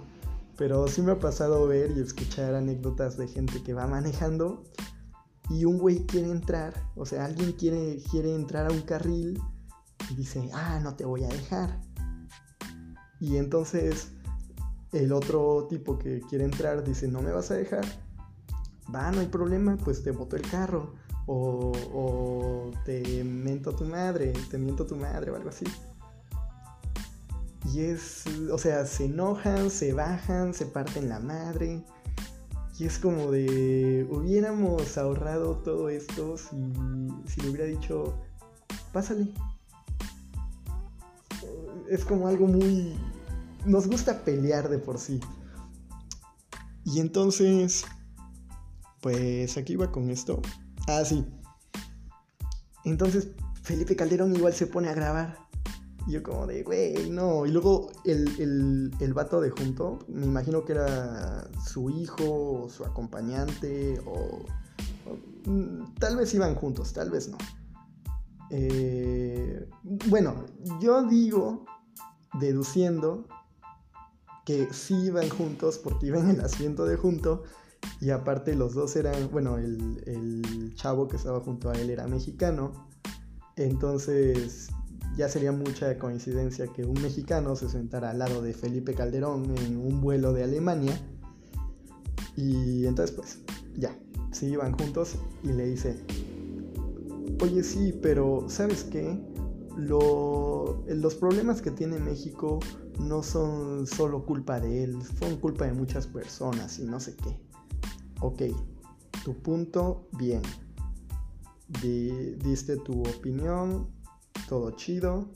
pero 0.57 0.89
sí 0.89 1.03
me 1.03 1.13
ha 1.13 1.19
pasado 1.21 1.69
ver 1.69 1.93
y 1.97 2.01
escuchar 2.01 2.55
anécdotas 2.55 3.17
de 3.17 3.29
gente 3.29 3.63
que 3.63 3.75
va 3.75 3.87
manejando 3.87 4.65
y 5.51 5.65
un 5.65 5.79
güey 5.79 6.07
quiere 6.07 6.31
entrar, 6.31 6.75
o 6.97 7.05
sea, 7.05 7.25
alguien 7.25 7.53
quiere, 7.53 7.99
quiere 8.11 8.35
entrar 8.35 8.67
a 8.67 8.73
un 8.73 8.83
carril 8.83 9.41
y 10.11 10.15
dice, 10.15 10.51
ah, 10.53 10.81
no 10.83 10.95
te 10.95 11.05
voy 11.05 11.25
a 11.25 11.29
dejar. 11.29 11.81
Y 13.21 13.37
entonces 13.37 14.09
el 14.93 15.13
otro 15.13 15.67
tipo 15.69 15.99
que 15.99 16.21
quiere 16.29 16.45
entrar 16.45 16.83
dice, 16.83 17.09
no 17.09 17.23
me 17.23 17.31
vas 17.31 17.51
a 17.51 17.55
dejar. 17.55 17.85
Va, 18.93 19.11
no 19.13 19.21
hay 19.21 19.27
problema, 19.27 19.77
pues 19.77 20.03
te 20.03 20.11
boto 20.11 20.37
el 20.37 20.43
carro. 20.43 20.95
O, 21.27 21.71
o 21.95 22.71
te 22.85 23.23
mento 23.23 23.71
a 23.71 23.77
tu 23.77 23.85
madre, 23.85 24.33
te 24.51 24.59
miento 24.59 24.83
a 24.83 24.87
tu 24.87 24.97
madre 24.97 25.31
o 25.31 25.37
algo 25.37 25.51
así. 25.51 25.65
Y 27.73 27.83
es, 27.83 28.25
o 28.51 28.59
sea, 28.59 28.85
se 28.85 29.05
enojan, 29.05 29.71
se 29.71 29.93
bajan, 29.93 30.55
se 30.55 30.67
parten 30.67 31.09
la 31.09 31.21
madre. 31.21 31.85
Y 32.79 32.87
es 32.87 32.99
como 32.99 33.31
de, 33.31 34.09
hubiéramos 34.11 34.97
ahorrado 34.99 35.59
todo 35.59 35.91
esto 35.91 36.37
si, 36.39 36.57
si 37.27 37.43
le 37.43 37.51
hubiera 37.51 37.67
dicho, 37.67 38.19
pásale. 38.93 39.29
Es 41.91 42.05
como 42.05 42.29
algo 42.29 42.47
muy, 42.47 42.97
nos 43.67 43.89
gusta 43.89 44.25
pelear 44.25 44.69
de 44.69 44.79
por 44.79 44.97
sí. 44.97 45.19
Y 46.85 47.01
entonces, 47.01 47.85
pues 49.01 49.57
aquí 49.57 49.75
va 49.75 49.91
con 49.91 50.09
esto. 50.09 50.41
Ah, 50.87 51.05
sí. 51.05 51.27
Entonces 52.85 53.31
Felipe 53.63 53.97
Calderón 53.97 54.37
igual 54.37 54.55
se 54.55 54.69
pone 54.69 54.89
a 54.89 54.95
grabar. 54.95 55.37
Y 56.07 56.13
yo 56.13 56.23
como 56.23 56.47
de, 56.47 56.63
güey, 56.63 57.11
no. 57.11 57.45
Y 57.45 57.51
luego 57.51 57.91
el, 58.05 58.93
el, 59.01 59.13
vato 59.13 59.41
de 59.41 59.51
junto, 59.51 59.99
me 60.07 60.27
imagino 60.27 60.65
que 60.65 60.75
era 60.75 61.51
su 61.67 61.91
hijo 61.91 62.63
o 62.63 62.69
su 62.69 62.85
acompañante 62.85 64.01
o, 64.07 64.45
mm, 65.45 65.95
tal 65.99 66.17
vez 66.19 66.33
iban 66.35 66.55
juntos, 66.55 66.93
tal 66.93 67.11
vez 67.11 67.29
no. 67.29 67.39
Eh, 68.51 69.69
bueno, 70.09 70.47
yo 70.81 71.03
digo, 71.03 71.67
deduciendo 72.39 73.27
que 74.45 74.73
sí 74.73 74.95
iban 74.95 75.29
juntos 75.29 75.79
porque 75.79 76.07
iban 76.07 76.31
en 76.31 76.37
el 76.37 76.41
asiento 76.41 76.85
de 76.85 76.97
junto 76.97 77.45
y 78.01 78.11
aparte 78.11 78.55
los 78.55 78.75
dos 78.75 78.97
eran, 78.97 79.31
bueno, 79.31 79.59
el, 79.59 80.75
chavo 80.75 81.09
que 81.09 81.17
estaba 81.17 81.41
junto 81.41 81.69
a 81.71 81.75
él 81.75 81.91
era 81.91 82.07
mexicano, 82.07 82.89
entonces 83.57 84.69
ya 85.17 85.29
sería 85.29 85.53
mucha 85.53 85.99
coincidencia 85.99 86.69
que 86.69 86.85
un 86.85 87.01
mexicano 87.03 87.55
se 87.57 87.69
sentara 87.69 88.11
al 88.11 88.19
lado 88.19 88.41
de 88.41 88.55
Felipe 88.55 88.95
Calderón 88.95 89.55
en 89.59 89.77
un 89.77 90.01
vuelo 90.01 90.33
de 90.33 90.45
Alemania 90.45 90.99
y 92.37 92.87
entonces 92.87 93.15
pues 93.15 93.39
ya, 93.77 93.95
sí 94.33 94.47
iban 94.47 94.73
juntos 94.73 95.17
y 95.43 95.49
le 95.49 95.67
dice, 95.67 96.03
oye 97.43 97.63
sí, 97.63 97.93
pero 98.01 98.47
¿sabes 98.49 98.85
qué? 98.85 99.21
Los 99.77 101.15
problemas 101.15 101.63
que 101.63 101.71
tiene 101.71 101.99
México 101.99 102.61
no 102.99 103.23
son 103.23 103.87
solo 103.87 104.25
culpa 104.25 104.61
de 104.61 104.85
él, 104.85 104.99
son 105.19 105.37
culpa 105.37 105.67
de 105.67 105.73
muchas 105.73 106.07
personas 106.07 106.79
y 106.79 106.85
no 106.85 107.01
sé 107.01 107.17
qué. 107.17 107.39
Ok, 108.21 108.43
tu 109.25 109.35
punto, 109.35 110.09
bien. 110.13 110.43
diste 111.73 112.77
tu 112.79 113.01
opinión, 113.03 113.89
todo 114.49 114.73
chido. 114.73 115.29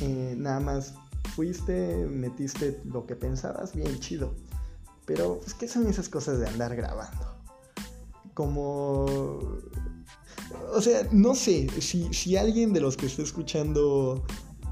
Eh, 0.00 0.34
nada 0.38 0.60
más 0.60 0.94
fuiste, 1.34 2.06
metiste 2.06 2.80
lo 2.84 3.06
que 3.06 3.16
pensabas, 3.16 3.74
bien 3.74 3.98
chido. 3.98 4.34
Pero, 5.06 5.38
pues, 5.40 5.54
¿qué 5.54 5.66
son 5.66 5.86
esas 5.86 6.08
cosas 6.08 6.38
de 6.38 6.46
andar 6.46 6.76
grabando? 6.76 7.36
Como... 8.34 9.06
O 10.74 10.80
sea, 10.80 11.06
no 11.12 11.34
sé, 11.34 11.68
si, 11.80 12.12
si 12.12 12.36
alguien 12.36 12.72
de 12.72 12.80
los 12.80 12.96
que 12.96 13.06
esté 13.06 13.22
escuchando 13.22 14.24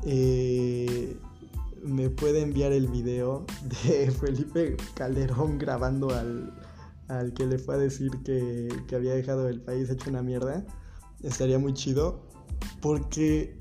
eh, 0.04 1.16
me 1.82 2.10
puede 2.10 2.42
enviar 2.42 2.72
el 2.72 2.88
video 2.88 3.44
de 3.84 4.10
Felipe 4.20 4.76
Calderón 4.94 5.58
grabando 5.58 6.10
al, 6.10 6.52
al 7.08 7.32
que 7.34 7.46
le 7.46 7.58
fue 7.58 7.74
a 7.74 7.78
decir 7.78 8.10
que, 8.24 8.68
que 8.88 8.96
había 8.96 9.14
dejado 9.14 9.48
el 9.48 9.60
país 9.60 9.90
hecho 9.90 10.10
una 10.10 10.22
mierda, 10.22 10.64
estaría 11.22 11.58
muy 11.58 11.74
chido. 11.74 12.26
Porque 12.80 13.58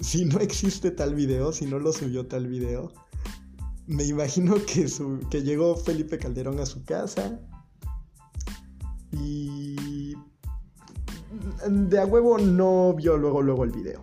si 0.00 0.24
no 0.24 0.38
existe 0.38 0.90
tal 0.90 1.14
video, 1.14 1.52
si 1.52 1.66
no 1.66 1.78
lo 1.78 1.92
subió 1.92 2.26
tal 2.26 2.46
video, 2.46 2.92
me 3.86 4.04
imagino 4.04 4.54
que, 4.66 4.86
que 5.30 5.42
llegó 5.42 5.76
Felipe 5.76 6.18
Calderón 6.18 6.60
a 6.60 6.66
su 6.66 6.84
casa 6.84 7.40
y 9.12 9.76
de 11.66 11.98
a 11.98 12.06
huevo 12.06 12.38
no 12.38 12.94
vio 12.94 13.16
luego 13.16 13.42
luego 13.42 13.64
el 13.64 13.72
video. 13.72 14.00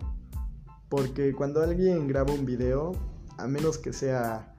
Porque 0.88 1.32
cuando 1.32 1.62
alguien 1.62 2.06
graba 2.06 2.32
un 2.32 2.44
video, 2.44 2.92
a 3.38 3.46
menos 3.46 3.78
que 3.78 3.92
sea 3.92 4.56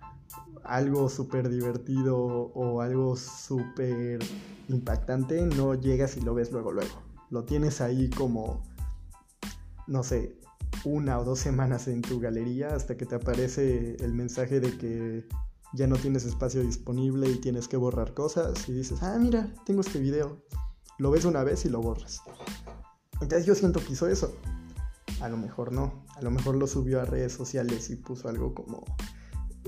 algo 0.63 1.10
súper 1.10 1.50
divertido 1.50 2.18
o 2.18 2.82
algo 2.82 3.16
súper 3.16 4.20
impactante, 4.68 5.42
no 5.46 5.75
llegas 5.75 6.18
y 6.18 6.22
lo 6.22 6.34
ves 6.34 6.51
luego 6.51 6.72
luego. 6.72 7.01
Lo 7.30 7.46
tienes 7.46 7.82
ahí 7.82 8.10
como, 8.10 8.63
no 9.88 10.04
sé, 10.04 10.38
una 10.84 11.20
o 11.20 11.24
dos 11.24 11.39
semanas 11.39 11.88
en 11.88 12.01
tu 12.01 12.20
galería 12.20 12.75
hasta 12.75 12.98
que 12.98 13.06
te 13.06 13.16
aparece 13.16 13.96
el 14.00 14.13
mensaje 14.13 14.60
de 14.60 14.77
que 14.77 15.27
ya 15.74 15.88
no 15.88 15.96
tienes 15.98 16.25
espacio 16.25 16.62
disponible 16.62 17.30
y 17.30 17.39
tienes 17.39 17.68
que 17.68 17.77
borrar 17.77 18.13
cosas 18.13 18.68
y 18.68 18.74
dices, 18.74 19.01
ah, 19.01 19.18
mira, 19.20 19.54
tengo 19.66 19.82
este 19.82 20.00
video. 20.00 20.42
Lo 20.98 21.12
ves 21.12 21.25
una 21.25 21.44
vez 21.44 21.66
y 21.66 21.70
lo 21.70 21.82
borras. 21.82 22.22
Entonces 23.22 23.46
yo 23.46 23.56
siento 23.56 23.84
que 23.84 23.94
hizo 23.94 24.08
eso. 24.08 24.36
A 25.22 25.30
lo 25.30 25.38
mejor 25.38 25.72
no. 25.72 26.06
A 26.16 26.22
lo 26.22 26.32
mejor 26.32 26.56
lo 26.56 26.68
subió 26.68 27.02
a 27.02 27.06
redes 27.06 27.34
sociales 27.34 27.90
y 27.90 27.96
puso 27.96 28.30
algo 28.30 28.54
como... 28.54 28.84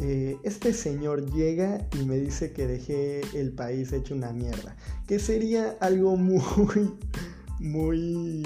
Eh, 0.02 0.38
este 0.44 0.74
señor 0.74 1.30
llega 1.34 1.86
y 2.00 2.06
me 2.06 2.18
dice 2.18 2.54
que 2.54 2.68
dejé 2.68 3.22
el 3.38 3.52
país 3.52 3.92
hecho 3.92 4.16
una 4.16 4.32
mierda. 4.32 4.78
Que 5.08 5.20
sería 5.20 5.78
algo 5.82 6.16
muy, 6.16 6.94
muy 7.60 8.44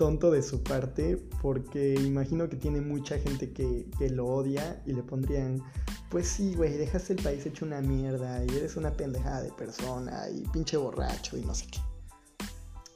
tonto 0.00 0.30
de 0.30 0.42
su 0.42 0.62
parte 0.62 1.18
porque 1.42 1.94
imagino 1.94 2.48
que 2.48 2.56
tiene 2.56 2.80
mucha 2.80 3.18
gente 3.18 3.52
que, 3.52 3.88
que, 3.98 4.08
lo 4.08 4.26
odia 4.26 4.82
y 4.86 4.94
le 4.94 5.02
pondrían, 5.02 5.62
pues 6.08 6.26
sí, 6.26 6.54
güey, 6.54 6.76
dejaste 6.78 7.12
el 7.12 7.22
país 7.22 7.44
hecho 7.44 7.66
una 7.66 7.82
mierda 7.82 8.42
y 8.44 8.48
eres 8.56 8.76
una 8.76 8.90
pendejada 8.92 9.42
de 9.42 9.52
persona 9.52 10.22
y 10.34 10.40
pinche 10.54 10.78
borracho 10.78 11.36
y 11.36 11.42
no 11.42 11.54
sé 11.54 11.66
qué. 11.70 11.80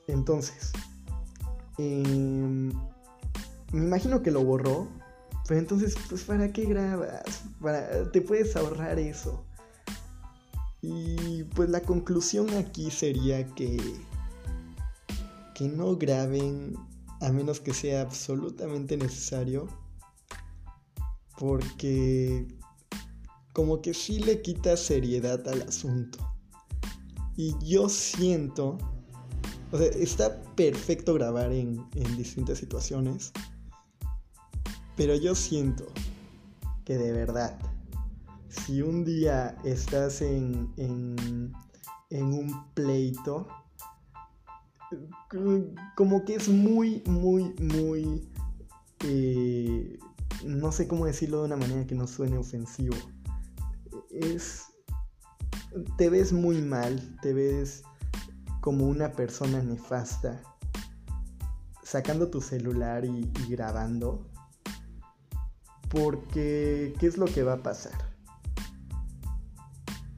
Entonces, 0.09 0.73
em, 1.79 2.69
me 3.73 3.85
imagino 3.87 4.23
que 4.23 4.31
lo 4.31 4.45
borró, 4.45 4.89
pero 5.47 5.61
entonces, 5.61 5.95
pues 6.09 6.25
¿para 6.25 6.53
qué 6.53 6.65
grabas? 6.65 7.43
Para, 7.61 8.11
te 8.11 8.21
puedes 8.21 8.57
ahorrar 8.57 8.99
eso. 8.99 9.45
Y 10.83 11.45
pues 11.55 11.71
la 11.71 11.81
conclusión 11.81 12.51
aquí 12.51 12.91
sería 12.91 13.47
que 13.55 13.79
que 15.55 15.69
no 15.69 15.97
graben 15.97 16.77
a 17.21 17.31
menos 17.31 17.61
que 17.61 17.73
sea 17.73 18.03
absolutamente 18.03 18.97
necesario, 18.97 19.69
porque 21.39 22.47
como 23.53 23.81
que 23.81 23.95
sí 23.95 24.19
le 24.19 24.43
quita 24.43 24.77
seriedad 24.77 25.47
al 25.49 25.63
asunto. 25.63 26.19
Y 27.37 27.55
yo 27.65 27.89
siento, 27.89 28.79
o 29.75 29.77
sea, 29.77 29.89
está 29.89 30.41
perfecto 30.55 31.15
grabar 31.15 31.51
en, 31.51 31.85
distintas 32.17 32.59
situaciones, 32.59 33.33
pero 34.97 35.17
yo 35.17 35.35
siento 35.35 35.85
que 36.85 36.97
de 36.97 37.11
verdad, 37.11 37.59
si 38.49 38.83
un 38.83 39.05
día 39.05 39.57
estás 39.65 40.23
en, 40.23 40.73
en, 40.77 41.53
en 42.11 42.25
un 42.25 42.73
pleito, 42.75 43.49
como 45.97 46.25
que 46.25 46.37
es 46.37 46.49
muy, 46.49 47.03
muy, 47.07 47.53
muy... 47.61 48.29
Eh, 49.05 49.99
no 50.45 50.71
sé 50.71 50.87
cómo 50.87 51.05
decirlo 51.07 51.41
de 51.41 51.47
una 51.47 51.57
manera 51.57 51.85
que 51.85 51.97
no 51.97 52.07
suene 52.07 52.39
ofensivo. 52.39 52.95
Es... 54.13 54.67
Te 55.99 56.11
ves 56.11 56.33
muy 56.33 56.63
mal, 56.63 57.19
te 57.21 57.33
ves 57.33 57.83
como 58.65 58.87
una 58.87 59.13
persona 59.13 59.63
nefasta, 59.63 60.41
sacando 61.83 62.31
tu 62.31 62.41
celular 62.41 63.05
y, 63.05 63.31
grabando. 63.47 64.27
Porque, 65.91 66.95
¿qué 66.99 67.07
es 67.07 67.19
lo 67.19 67.27
que 67.27 67.43
va 67.43 67.53
a 67.53 67.63
pasar? 67.63 67.93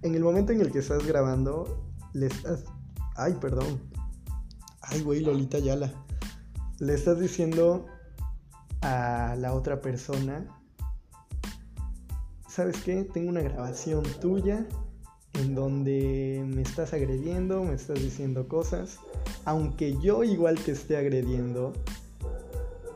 En 0.02 0.14
el 0.14 0.22
momento 0.22 0.52
en 0.52 0.60
el 0.60 0.70
que 0.70 0.78
estás 0.78 1.04
grabando, 1.04 1.92
le 2.12 2.26
estás... 2.26 2.62
Ay, 3.16 3.34
perdón 3.40 3.80
ay, 4.82 5.02
güey, 5.02 5.22
Lolita 5.22 5.58
Yala, 5.58 5.92
le 6.78 6.94
estás 6.94 7.18
diciendo 7.18 7.84
a 8.80 9.34
la 9.36 9.54
otra 9.54 9.80
persona, 9.80 10.46
¿sabes 12.48 12.80
qué? 12.84 13.02
Tengo 13.12 13.30
una 13.30 13.40
grabación 13.40 14.04
tuya 14.20 14.68
en 15.40 15.54
donde 15.54 16.44
me 16.46 16.62
estás 16.62 16.92
agrediendo, 16.92 17.62
me 17.62 17.74
estás 17.74 18.00
diciendo 18.00 18.48
cosas, 18.48 18.98
aunque 19.44 19.96
yo 19.98 20.24
igual 20.24 20.58
te 20.58 20.72
esté 20.72 20.96
agrediendo, 20.96 21.72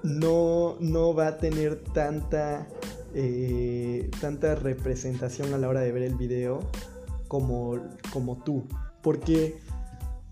no, 0.02 0.76
no 0.80 1.14
va 1.14 1.28
a 1.28 1.38
tener 1.38 1.82
tanta, 1.92 2.66
eh, 3.14 4.10
tanta 4.20 4.54
representación 4.54 5.52
a 5.54 5.58
la 5.58 5.68
hora 5.68 5.80
de 5.80 5.92
ver 5.92 6.02
el 6.02 6.16
video 6.16 6.60
como, 7.28 7.78
como 8.12 8.42
tú. 8.42 8.66
Porque 9.02 9.60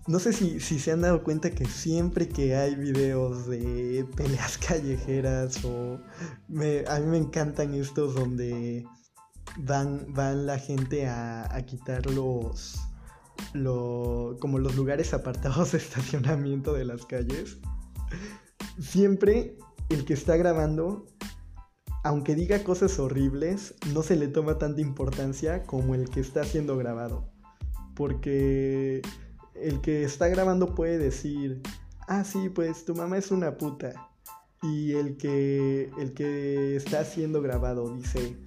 no 0.07 0.17
sé 0.17 0.33
si, 0.33 0.59
se 0.59 0.91
han 0.91 1.01
dado 1.01 1.23
cuenta 1.23 1.51
que 1.51 1.65
siempre 1.65 2.27
que 2.27 2.55
hay 2.55 2.75
videos 2.75 3.47
de 3.47 4.05
peleas 4.15 4.57
callejeras 4.67 5.63
o 5.63 5.99
a 6.87 6.99
mí 6.99 7.05
me 7.05 7.17
encantan 7.17 7.75
estos 7.75 8.15
donde 8.15 8.85
van, 9.59 10.05
van 10.13 10.45
la 10.45 10.57
gente 10.57 11.07
a, 11.07 11.47
quitar 11.65 12.05
los, 12.07 12.79
como 14.39 14.59
los 14.59 14.75
lugares 14.75 15.13
apartados 15.13 15.73
de 15.73 15.77
estacionamiento 15.79 16.73
de 16.73 16.85
las 16.85 17.05
calles. 17.05 17.57
Siempre 18.79 19.57
el 19.89 20.05
que 20.05 20.13
está 20.13 20.37
grabando, 20.37 21.05
aunque 22.03 22.35
diga 22.35 22.63
cosas 22.63 22.99
horribles, 22.99 23.75
no 23.93 24.03
se 24.03 24.15
le 24.15 24.27
toma 24.27 24.57
tanta 24.57 24.81
importancia 24.81 25.63
como 25.63 25.95
el 25.95 26.09
que 26.09 26.21
está 26.21 26.43
siendo 26.43 26.77
grabado. 26.77 27.29
Porque 27.95 29.01
el 29.55 29.81
que 29.81 30.03
está 30.03 30.29
grabando 30.29 30.73
puede 30.73 30.97
decir, 30.97 31.61
ah, 32.07 32.23
sí, 32.23 32.49
pues 32.49 32.85
tu 32.85 32.95
mamá 32.95 33.17
es 33.17 33.31
una 33.31 33.57
puta. 33.57 34.09
Y 34.61 34.93
el 34.93 35.17
que, 35.17 35.89
el 35.97 36.13
que 36.13 36.75
está 36.75 37.03
siendo 37.03 37.41
grabado 37.41 37.93
dice, 37.95 38.37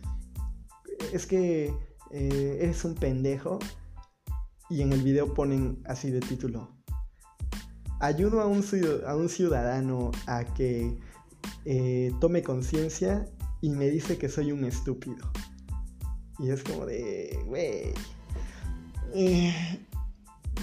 es 1.12 1.26
que 1.26 1.74
eh, 2.10 2.58
eres 2.60 2.84
un 2.84 2.94
pendejo. 2.94 3.58
Y 4.70 4.80
en 4.80 4.92
el 4.92 5.02
video 5.02 5.34
ponen 5.34 5.82
así 5.84 6.10
de 6.10 6.20
título, 6.20 6.70
ayudo 8.00 8.40
a 8.40 8.46
un, 8.46 8.64
a 9.06 9.16
un 9.16 9.28
ciudadano 9.28 10.10
a 10.26 10.44
que 10.44 10.98
eh, 11.64 12.12
tome 12.20 12.42
conciencia 12.42 13.28
y 13.60 13.70
me 13.70 13.88
dice 13.88 14.18
que 14.18 14.28
soy 14.28 14.50
un 14.50 14.64
estúpido. 14.64 15.30
Y 16.38 16.50
es 16.50 16.64
como 16.64 16.84
de, 16.84 17.38
güey. 17.46 17.92
Eh, 19.14 19.86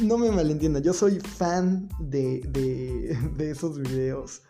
no 0.02 0.18
me 0.18 0.32
malentiendan, 0.32 0.84
yo 0.84 0.94
soy 0.94 1.20
fan 1.20 1.88
de, 2.00 2.42
de, 2.50 3.52
esos 3.52 3.80
videos. 3.80 4.42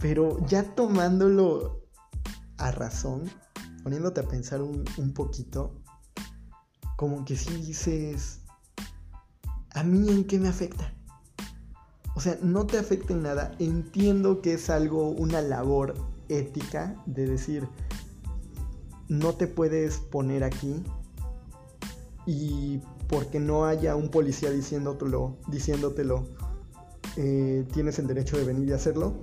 Pero 0.00 0.44
ya 0.46 0.62
tomándolo 0.74 1.82
a 2.58 2.70
razón, 2.70 3.30
poniéndote 3.82 4.20
a 4.20 4.24
pensar 4.24 4.62
un, 4.62 4.84
un 4.96 5.12
poquito, 5.12 5.80
como 6.96 7.24
que 7.24 7.36
si 7.36 7.54
dices, 7.62 8.40
¿a 9.70 9.82
mí 9.82 10.08
en 10.08 10.24
qué 10.24 10.38
me 10.38 10.48
afecta? 10.48 10.94
O 12.14 12.20
sea, 12.20 12.36
no 12.42 12.66
te 12.66 12.78
afecta 12.78 13.12
en 13.12 13.22
nada. 13.22 13.54
Entiendo 13.60 14.42
que 14.42 14.54
es 14.54 14.70
algo, 14.70 15.10
una 15.10 15.40
labor 15.40 15.94
ética 16.28 17.00
de 17.06 17.26
decir, 17.26 17.68
no 19.08 19.34
te 19.34 19.46
puedes 19.46 19.98
poner 19.98 20.44
aquí 20.44 20.82
y 22.26 22.80
porque 23.08 23.40
no 23.40 23.64
haya 23.64 23.96
un 23.96 24.10
policía 24.10 24.50
diciéndotelo, 24.50 25.36
diciéndotelo 25.46 26.26
eh, 27.16 27.66
tienes 27.72 27.98
el 27.98 28.06
derecho 28.06 28.36
de 28.36 28.44
venir 28.44 28.68
y 28.68 28.72
hacerlo. 28.72 29.14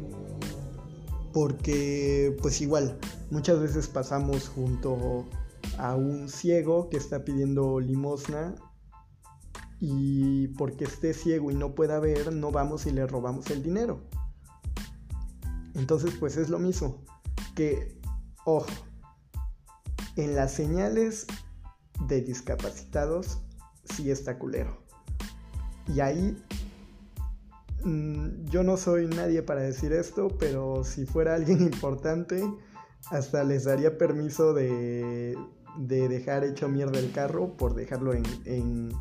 Porque 1.35 2.33
pues 2.41 2.61
igual, 2.61 2.97
muchas 3.29 3.59
veces 3.59 3.89
pasamos 3.89 4.47
junto 4.47 5.25
a 5.77 5.93
un 5.93 6.29
ciego 6.29 6.87
que 6.89 6.95
está 6.95 7.25
pidiendo 7.25 7.81
limosna 7.81 8.55
y 9.81 10.47
porque 10.57 10.85
esté 10.85 11.13
ciego 11.13 11.51
y 11.51 11.55
no 11.55 11.75
pueda 11.75 11.99
ver, 11.99 12.31
no 12.31 12.51
vamos 12.51 12.85
y 12.85 12.91
le 12.91 13.05
robamos 13.05 13.51
el 13.51 13.63
dinero. 13.63 13.99
Entonces, 15.73 16.13
pues 16.17 16.37
es 16.37 16.47
lo 16.47 16.57
mismo. 16.57 17.03
Que, 17.53 17.99
ojo, 18.45 18.69
en 20.15 20.37
las 20.37 20.53
señales 20.53 21.27
de 22.07 22.21
discapacitados 22.21 23.39
sí 23.93 24.09
está 24.09 24.39
culero. 24.39 24.85
Y 25.93 25.99
ahí 25.99 26.41
mm, 27.85 28.45
yo 28.49 28.63
no 28.63 28.77
soy 28.77 29.07
nadie 29.07 29.41
para 29.41 29.61
decir 29.61 29.93
esto, 29.93 30.27
pero 30.39 30.83
si 30.83 31.05
fuera 31.05 31.35
alguien 31.35 31.61
importante, 31.73 32.43
hasta 33.11 33.43
les 33.43 33.65
daría 33.65 33.97
permiso 33.97 34.53
de, 34.53 35.37
de 35.77 36.07
dejar 36.09 36.43
hecho 36.43 36.67
mierda 36.67 36.99
el 36.99 37.11
carro 37.11 37.55
por 37.57 37.75
dejarlo 37.75 38.13
en, 38.13 38.23
en, 38.45 38.91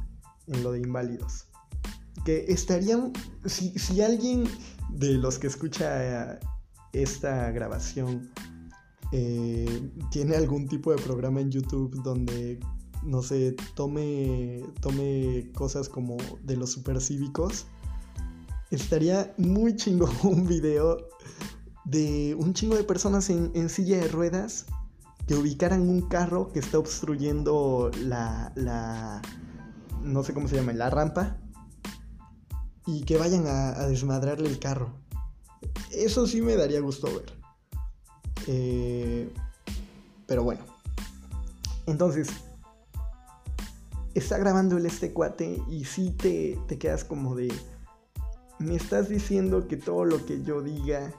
lo 0.63 0.73
de 0.73 0.81
inválidos. 0.81 1.47
Que 2.25 2.45
estarían, 2.49 3.13
si, 3.45 3.71
si, 3.79 4.01
alguien 4.01 4.45
de 4.91 5.15
los 5.15 5.39
que 5.39 5.47
escucha 5.47 6.39
esta 6.93 7.51
grabación 7.51 8.31
eh, 9.13 9.91
tiene 10.11 10.37
algún 10.37 10.69
tipo 10.69 10.93
de 10.93 11.03
programa 11.03 11.41
en 11.41 11.51
YouTube 11.51 12.03
donde, 12.03 12.61
no 13.03 13.23
sé, 13.23 13.57
tome, 13.75 14.63
tome 14.81 15.51
cosas 15.55 15.89
como 15.89 16.17
de 16.43 16.57
los 16.57 16.73
supercívicos, 16.73 17.67
estaría 18.71 19.35
muy 19.39 19.77
chingo 19.77 20.11
un 20.23 20.47
video 20.47 21.09
de 21.85 22.35
un 22.39 22.55
chingo 22.55 22.77
de 22.77 22.85
personas 22.85 23.29
en, 23.31 23.69
silla 23.69 23.99
de 23.99 24.09
ruedas 24.09 24.67
que 25.27 25.35
ubicaran 25.35 25.83
un 25.83 26.09
carro 26.09 26.51
que 26.53 26.59
está 26.59 26.79
obstruyendo 26.79 27.91
la, 28.03 28.53
la 28.57 29.23
no 30.03 30.23
sé 30.23 30.35
cómo 30.35 30.49
se 30.49 30.57
llama, 30.57 30.73
la 30.73 30.91
rampa 30.91 31.39
y 32.87 33.03
que 33.05 33.17
vayan 33.17 33.47
a, 33.47 33.87
desmadrarle 33.87 34.49
el 34.49 34.59
carro. 34.59 34.91
Eso 35.91 36.27
sí 36.27 36.43
me 36.43 36.57
daría 36.57 36.81
gusto 36.81 37.07
ver. 37.07 37.33
Eh, 38.47 39.33
pero 40.27 40.43
bueno. 40.43 40.63
Entonces, 41.87 42.29
está 44.15 44.39
grabando 44.39 44.77
el 44.77 44.87
este 44.87 45.13
cuate 45.13 45.63
y 45.69 45.85
sí 45.85 46.11
te, 46.11 46.59
te 46.67 46.79
quedas 46.79 47.05
como 47.05 47.35
de... 47.35 47.53
Me 48.59 48.77
estás 48.77 49.09
diciendo 49.09 49.67
que 49.69 49.77
todo 49.77 50.05
lo 50.05 50.25
que 50.25 50.43
yo 50.43 50.63
diga 50.63 51.13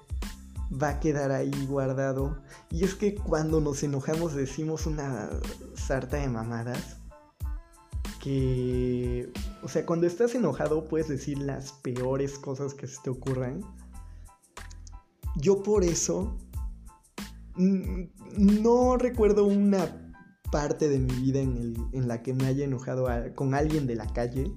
va 0.71 0.89
a 0.89 0.99
quedar 0.99 1.31
ahí 1.31 1.65
guardado. 1.67 2.37
Y 2.71 2.83
es 2.83 2.95
que 2.95 3.15
cuando 3.15 3.61
nos 3.61 3.83
enojamos 3.83 4.33
decimos 4.33 4.85
una 4.85 5.29
sarta 5.75 6.17
de 6.17 6.29
mamadas. 6.29 6.97
Que... 8.21 9.31
O 9.61 9.67
sea, 9.67 9.85
cuando 9.85 10.07
estás 10.07 10.33
enojado 10.35 10.85
puedes 10.85 11.07
decir 11.07 11.37
las 11.39 11.73
peores 11.73 12.39
cosas 12.39 12.73
que 12.73 12.87
se 12.87 13.01
te 13.03 13.09
ocurran. 13.09 13.61
Yo 15.35 15.63
por 15.63 15.83
eso 15.83 16.37
no 17.57 18.97
recuerdo 18.97 19.45
una 19.45 20.13
parte 20.51 20.89
de 20.89 20.99
mi 20.99 21.13
vida 21.13 21.39
en, 21.39 22.07
la 22.07 22.21
que 22.21 22.33
me 22.33 22.45
haya 22.45 22.65
enojado 22.65 23.07
con 23.35 23.53
alguien 23.53 23.87
de 23.87 23.95
la 23.95 24.07
calle. 24.07 24.51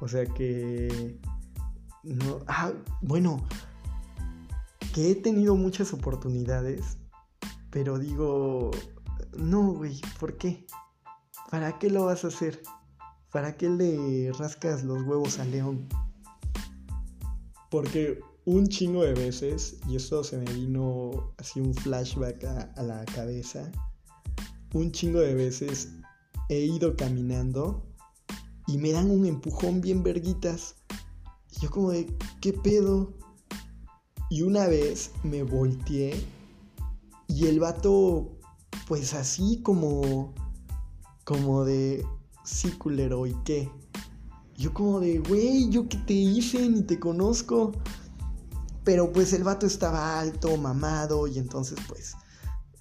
O 0.00 0.08
sea 0.08 0.26
que... 0.26 1.20
No, 2.04 2.40
ah, 2.46 2.72
bueno, 3.00 3.42
que 4.94 5.10
he 5.10 5.14
tenido 5.14 5.56
muchas 5.56 5.92
oportunidades, 5.92 6.98
pero 7.70 7.98
digo, 7.98 8.70
no, 9.36 9.72
güey, 9.72 10.00
¿por 10.20 10.36
qué? 10.36 10.66
¿Para 11.50 11.78
qué 11.78 11.90
lo 11.90 12.06
vas 12.06 12.24
a 12.24 12.28
hacer? 12.28 12.62
¿Para 13.32 13.56
qué 13.56 13.68
le 13.68 14.30
rascas 14.38 14.84
los 14.84 15.02
huevos 15.02 15.38
al 15.38 15.50
león? 15.50 15.88
Porque 17.70 18.20
un 18.44 18.68
chingo 18.68 19.02
de 19.02 19.14
veces, 19.14 19.78
y 19.88 19.96
esto 19.96 20.22
se 20.22 20.36
me 20.36 20.52
vino 20.52 21.32
así 21.38 21.60
un 21.60 21.74
flashback 21.74 22.44
a, 22.44 22.82
la 22.82 23.04
cabeza, 23.06 23.72
un 24.72 24.92
chingo 24.92 25.20
de 25.20 25.34
veces 25.34 25.88
he 26.48 26.58
ido 26.58 26.94
caminando 26.96 27.82
y 28.66 28.78
me 28.78 28.92
dan 28.92 29.10
un 29.10 29.24
empujón 29.24 29.80
bien 29.80 30.02
verguitas. 30.02 30.76
Yo 31.60 31.70
como 31.70 31.90
de, 31.90 32.06
¿qué 32.40 32.52
pedo? 32.52 33.12
Y 34.30 34.42
una 34.42 34.66
vez 34.66 35.12
me 35.22 35.42
volteé 35.42 36.24
y 37.28 37.46
el 37.46 37.60
vato, 37.60 38.32
pues 38.86 39.14
así 39.14 39.60
como, 39.62 40.34
como 41.24 41.64
de, 41.64 42.04
sí 42.44 42.70
culero, 42.72 43.26
¿y 43.26 43.34
qué? 43.44 43.70
Yo 44.56 44.72
como 44.72 45.00
de, 45.00 45.18
güey, 45.18 45.68
¿yo 45.70 45.88
qué 45.88 45.98
te 45.98 46.12
hice? 46.12 46.68
Ni 46.68 46.82
te 46.82 47.00
conozco. 47.00 47.72
Pero 48.84 49.12
pues 49.12 49.32
el 49.32 49.44
vato 49.44 49.66
estaba 49.66 50.20
alto, 50.20 50.56
mamado 50.56 51.26
y 51.26 51.38
entonces 51.38 51.78
pues 51.88 52.14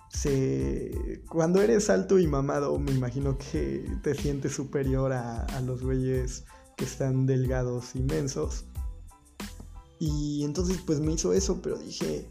se... 0.09 1.23
Cuando 1.29 1.61
eres 1.61 1.89
alto 1.89 2.19
y 2.19 2.27
mamado 2.27 2.77
me 2.77 2.91
imagino 2.91 3.37
que 3.37 3.89
te 4.03 4.13
sientes 4.13 4.53
superior 4.53 5.13
a, 5.13 5.61
los 5.61 5.81
güeyes 5.81 6.43
que 6.77 6.85
están 6.85 7.25
delgados, 7.25 7.95
inmensos. 7.95 8.65
Y 9.99 10.43
entonces 10.43 10.79
pues 10.85 10.99
me 10.99 11.13
hizo 11.13 11.33
eso, 11.33 11.61
pero 11.61 11.77
dije, 11.77 12.29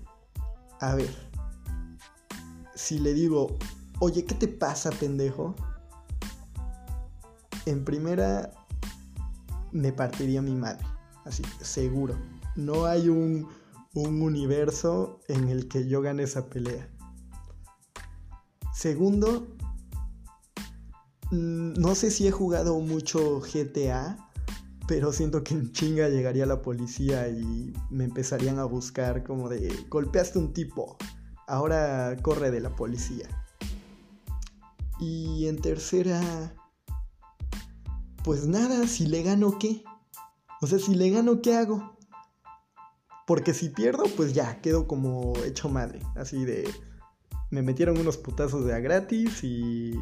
a 0.80 0.94
ver, 0.94 1.14
si 2.74 2.98
le 2.98 3.14
digo, 3.14 3.56
oye, 4.00 4.24
¿qué 4.24 4.34
te 4.34 4.48
pasa, 4.48 4.90
pendejo? 4.90 5.54
En 7.66 7.84
primera, 7.84 8.52
me 9.70 9.92
partiría 9.92 10.42
mi 10.42 10.54
madre, 10.54 10.84
así, 11.24 11.42
seguro. 11.60 12.16
No 12.56 12.84
hay 12.84 13.08
un 13.08 13.48
un 13.94 14.22
universo 14.22 15.20
en 15.28 15.48
el 15.48 15.68
que 15.68 15.86
yo 15.86 16.00
gane 16.00 16.22
esa 16.22 16.46
pelea. 16.46 16.88
Segundo, 18.74 19.46
mm, 21.30 21.74
no 21.74 21.94
sé 21.94 22.10
si 22.10 22.26
he 22.26 22.30
jugado 22.30 22.78
mucho 22.80 23.40
GTA, 23.40 24.30
pero 24.86 25.12
siento 25.12 25.44
que 25.44 25.54
en 25.54 25.72
chinga 25.72 26.08
llegaría 26.08 26.46
la 26.46 26.62
policía 26.62 27.28
y 27.28 27.72
me 27.90 28.04
empezarían 28.04 28.58
a 28.58 28.64
buscar 28.64 29.22
como 29.22 29.48
de 29.48 29.72
golpeaste 29.88 30.38
un 30.38 30.52
tipo, 30.52 30.96
ahora 31.46 32.16
corre 32.22 32.50
de 32.50 32.60
la 32.60 32.74
policía. 32.74 33.28
Y 34.98 35.46
en 35.46 35.60
tercera, 35.60 36.54
pues 38.24 38.46
nada, 38.46 38.86
si 38.86 39.06
le 39.06 39.22
gano 39.22 39.58
qué. 39.58 39.82
O 40.60 40.66
sea, 40.66 40.78
si 40.78 40.94
le 40.94 41.10
gano, 41.10 41.42
¿qué 41.42 41.56
hago? 41.56 41.96
Porque 43.26 43.52
si 43.52 43.68
pierdo, 43.68 44.04
pues 44.16 44.32
ya, 44.32 44.60
quedo 44.60 44.86
como 44.86 45.32
hecho 45.44 45.68
madre. 45.68 46.00
Así 46.14 46.44
de... 46.44 46.68
Me 47.50 47.60
metieron 47.60 47.98
unos 47.98 48.16
putazos 48.16 48.64
de 48.64 48.74
a 48.74 48.78
gratis 48.78 49.44
y, 49.44 49.92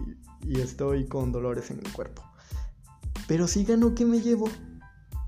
y 0.43 0.61
estoy 0.61 1.09
con 1.09 1.33
dolores 1.33 1.73
en 1.73 1.79
el 1.79 1.93
cuerpo. 1.93 2.23
Pero 3.27 3.49
si 3.49 3.65
gano, 3.65 3.95
¿qué 3.95 4.05
me 4.05 4.21
llevo? 4.21 4.49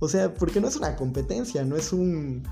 O 0.03 0.09
sea, 0.09 0.35
porque 0.35 0.61
no 0.61 0.67
es 0.67 0.75
una 0.75 0.97
competencia, 0.97 1.65
no 1.65 1.77
es 1.77 1.93
un, 1.93 2.43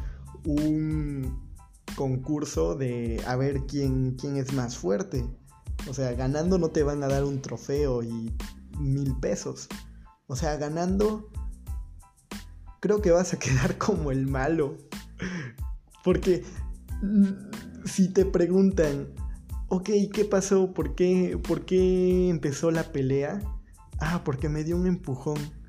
un 0.44 1.50
concurso 1.96 2.76
de 2.76 3.20
a 3.26 3.34
ver 3.34 3.66
quién, 3.66 4.14
quién 4.14 4.36
es 4.36 4.52
más 4.52 4.76
fuerte. 4.76 5.28
O 5.88 5.92
sea, 5.92 6.12
ganando 6.12 6.58
no 6.58 6.68
te 6.68 6.84
van 6.84 7.02
a 7.02 7.08
dar 7.08 7.24
un 7.24 7.42
trofeo 7.42 8.04
y 8.04 8.32
mil 8.78 9.16
pesos. 9.16 9.66
O 10.28 10.36
sea, 10.36 10.58
ganando 10.58 11.28
creo 12.78 13.02
que 13.02 13.10
vas 13.10 13.34
a 13.34 13.38
quedar 13.40 13.78
como 13.78 14.12
el 14.12 14.28
malo. 14.28 14.76
Porque 16.04 16.44
mm, 17.02 17.84
si 17.84 18.12
te 18.12 18.26
preguntan, 18.26 19.08
ok, 19.66 19.90
¿qué 20.12 20.24
pasó? 20.24 20.72
¿Por 20.72 20.94
qué, 20.94 21.36
¿Por 21.42 21.64
qué 21.64 22.28
empezó 22.28 22.70
la 22.70 22.92
pelea? 22.92 23.40
Ah, 23.98 24.22
porque 24.24 24.48
me 24.48 24.62
dio 24.62 24.76
un 24.76 24.86
empujón. 24.86 25.60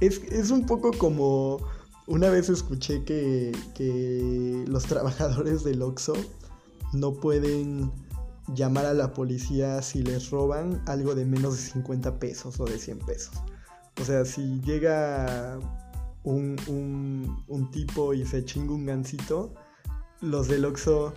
Es, 0.00 0.50
un 0.50 0.66
poco 0.66 0.92
como 0.92 1.58
una 2.06 2.28
vez 2.28 2.48
escuché 2.48 3.02
que, 3.04 3.52
que 3.74 4.64
los 4.66 4.84
trabajadores 4.84 5.64
del 5.64 5.82
Oxxo 5.82 6.14
no 6.92 7.14
pueden 7.14 7.90
llamar 8.54 8.86
a 8.86 8.94
la 8.94 9.12
policía 9.12 9.82
si 9.82 10.02
les 10.02 10.30
roban 10.30 10.82
algo 10.86 11.14
de 11.14 11.24
menos 11.24 11.56
de 11.56 11.62
50 11.62 12.18
pesos 12.18 12.60
o 12.60 12.64
de 12.64 12.78
100 12.78 12.98
pesos. 13.00 13.34
O 14.00 14.04
sea, 14.04 14.24
si 14.24 14.60
llega 14.60 15.58
un, 16.22 17.68
tipo 17.72 18.14
y 18.14 18.24
se 18.26 18.44
chinga 18.44 18.72
un 18.72 18.86
gancito, 18.86 19.54
los 20.20 20.48
del 20.48 20.64
Oxxo 20.64 21.12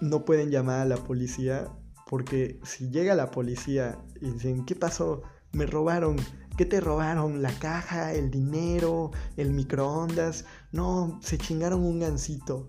no 0.00 0.24
pueden 0.24 0.50
llamar 0.50 0.80
a 0.80 0.84
la 0.84 0.96
policía 0.96 1.68
porque 2.08 2.60
si 2.62 2.90
llega 2.90 3.14
la 3.14 3.30
policía 3.30 3.98
y 4.20 4.30
dicen, 4.30 4.64
¿qué 4.64 4.74
pasó? 4.74 5.22
Me 5.52 5.66
robaron. 5.66 6.16
¿Qué 6.56 6.66
te 6.66 6.80
robaron? 6.80 7.40
¿La 7.40 7.52
caja? 7.58 8.12
¿El 8.12 8.30
dinero? 8.30 9.10
¿El 9.36 9.52
microondas? 9.52 10.44
No, 10.70 11.18
se 11.22 11.38
chingaron 11.38 11.82
un 11.82 12.00
gancito. 12.00 12.66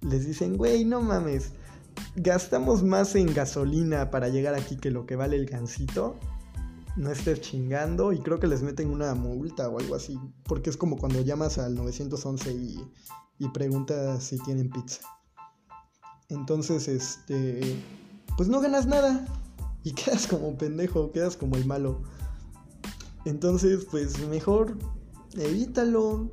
Les 0.00 0.26
dicen, 0.26 0.56
güey, 0.56 0.84
no 0.84 1.00
mames. 1.00 1.52
Gastamos 2.14 2.84
más 2.84 3.16
en 3.16 3.34
gasolina 3.34 4.10
para 4.10 4.28
llegar 4.28 4.54
aquí 4.54 4.76
que 4.76 4.90
lo 4.90 5.04
que 5.06 5.16
vale 5.16 5.36
el 5.36 5.46
gancito. 5.46 6.16
no 6.96 7.10
estés 7.10 7.40
chingando 7.40 8.12
y 8.12 8.18
creo 8.18 8.40
que 8.40 8.48
les 8.48 8.62
meten 8.62 8.90
una 8.90 9.14
multa 9.14 9.68
o 9.68 9.78
algo 9.78 9.94
así, 9.94 10.18
porque 10.44 10.70
es 10.70 10.76
como 10.76 10.96
cuando 10.96 11.20
llamas 11.22 11.58
al 11.58 11.76
911 11.76 12.52
y, 12.52 12.84
y 13.38 13.48
preguntas 13.50 14.24
si 14.24 14.38
tienen 14.38 14.68
pizza. 14.70 15.00
Entonces, 16.28 16.88
este, 16.88 17.82
pues 18.36 18.48
no 18.48 18.60
ganas 18.60 18.86
nada 18.86 19.26
y 19.82 19.92
quedas 19.94 20.26
como 20.26 20.56
pendejo, 20.56 21.12
quedas 21.12 21.36
como 21.36 21.56
el 21.56 21.64
malo. 21.66 22.02
Entonces, 23.28 23.84
pues 23.90 24.26
mejor 24.26 24.78
evítalo. 25.36 26.30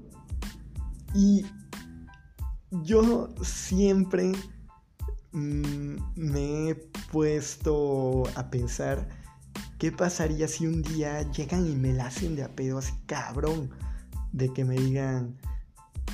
Y 1.14 1.46
yo 2.72 3.30
siempre 3.44 4.32
mm, 5.34 5.96
me 6.16 6.70
he 6.70 6.76
puesto 7.12 8.24
a 8.36 8.50
pensar 8.50 9.10
qué 9.78 9.92
pasaría 9.92 10.48
si 10.48 10.68
un 10.68 10.82
día 10.82 11.30
llegan 11.32 11.68
y 11.68 11.76
me 11.76 11.92
la 11.92 12.08
hacen 12.08 12.38
de 12.38 12.44
a 12.44 12.56
pedo 12.56 12.78
así 12.78 12.94
cabrón. 13.08 13.72
De 14.32 14.54
que 14.54 14.64
me 14.64 14.76
digan, 14.76 15.38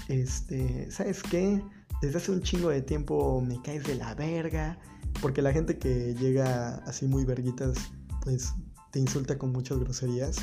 este, 0.08 0.90
¿sabes 0.90 1.22
qué? 1.22 1.64
Desde 2.02 2.18
hace 2.18 2.32
un 2.32 2.42
chingo 2.42 2.70
de 2.70 2.82
tiempo 2.82 3.40
me 3.42 3.62
caes 3.62 3.84
de 3.84 3.96
la 3.96 4.16
verga. 4.16 4.80
Porque 5.22 5.44
la 5.44 5.54
gente 5.54 5.78
que 5.78 6.16
llega 6.16 6.76
así 6.88 7.06
muy 7.06 7.24
verguitas, 7.24 7.78
pues 8.24 8.52
te 8.92 9.00
insulta 9.00 9.38
con 9.38 9.52
muchas 9.52 9.78
groserías. 9.78 10.38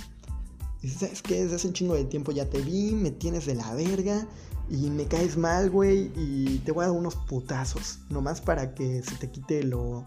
Y 0.83 0.89
¿sabes 0.89 1.23
qué? 1.23 1.43
Desde 1.43 1.57
hace 1.57 1.69
un 1.69 1.75
chingo 1.75 1.95
de 1.95 2.05
tiempo 2.05 2.33
ya 2.33 2.49
te 2.49 2.61
vi, 2.61 2.93
me 2.93 3.11
tienes 3.11 3.47
de 3.47 3.55
la 3.55 3.75
verga 3.75 4.27
y 4.71 4.91
me 4.91 5.07
caes 5.07 5.37
mal, 5.37 5.71
güey, 5.71 6.13
y 6.15 6.59
te 6.65 6.73
voy 6.73 6.85
a 6.85 6.89
dar 6.89 6.97
unos 6.97 7.17
putazos, 7.17 8.01
nomás 8.11 8.41
para 8.41 8.75
que 8.75 9.03
se 9.03 9.17
te 9.17 9.31
quite 9.31 9.65
lo, 9.65 10.07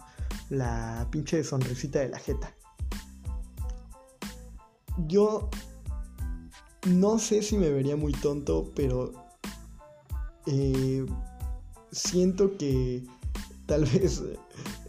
la 0.49 1.07
pinche 1.11 1.43
sonrisita 1.43 1.99
de 1.99 2.09
la 2.09 2.19
jeta. 2.19 2.55
Yo 5.07 5.49
no 6.87 7.19
sé 7.19 7.41
si 7.41 7.57
me 7.57 7.69
vería 7.69 7.95
muy 7.95 8.13
tonto, 8.13 8.71
pero 8.75 9.13
eh, 10.45 11.05
siento 11.91 12.55
que 12.57 13.03
tal 13.65 13.85
vez 13.93 14.21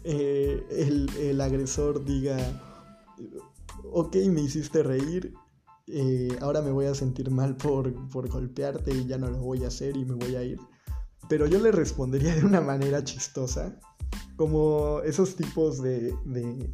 eh, 0.03 0.63
el, 0.69 1.09
el 1.17 1.41
agresor 1.41 2.05
diga, 2.05 2.37
ok, 3.91 4.15
me 4.29 4.41
hiciste 4.41 4.83
reír, 4.83 5.33
eh, 5.87 6.37
ahora 6.41 6.61
me 6.61 6.71
voy 6.71 6.85
a 6.85 6.95
sentir 6.95 7.29
mal 7.29 7.57
por, 7.57 7.93
por 8.09 8.29
golpearte 8.29 8.93
y 8.93 9.05
ya 9.05 9.17
no 9.17 9.29
lo 9.29 9.39
voy 9.39 9.63
a 9.63 9.67
hacer 9.67 9.97
y 9.97 10.05
me 10.05 10.15
voy 10.15 10.35
a 10.35 10.43
ir. 10.43 10.59
Pero 11.29 11.47
yo 11.47 11.59
le 11.59 11.71
respondería 11.71 12.35
de 12.35 12.45
una 12.45 12.61
manera 12.61 13.03
chistosa, 13.03 13.79
como 14.35 15.01
esos 15.01 15.35
tipos 15.35 15.81
de... 15.81 16.15
de 16.25 16.69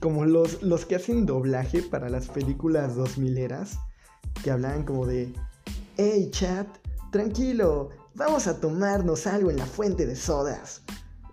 como 0.00 0.24
los, 0.24 0.62
los 0.62 0.86
que 0.86 0.94
hacen 0.94 1.26
doblaje 1.26 1.82
para 1.82 2.08
las 2.08 2.28
películas 2.28 2.94
2000 2.94 3.38
eras, 3.38 3.78
que 4.42 4.50
hablaban 4.50 4.84
como 4.84 5.06
de, 5.06 5.32
hey 5.96 6.28
chat, 6.30 6.66
tranquilo, 7.10 7.90
vamos 8.14 8.46
a 8.46 8.60
tomarnos 8.60 9.26
algo 9.26 9.50
en 9.50 9.56
la 9.56 9.66
fuente 9.66 10.06
de 10.06 10.16
sodas. 10.16 10.82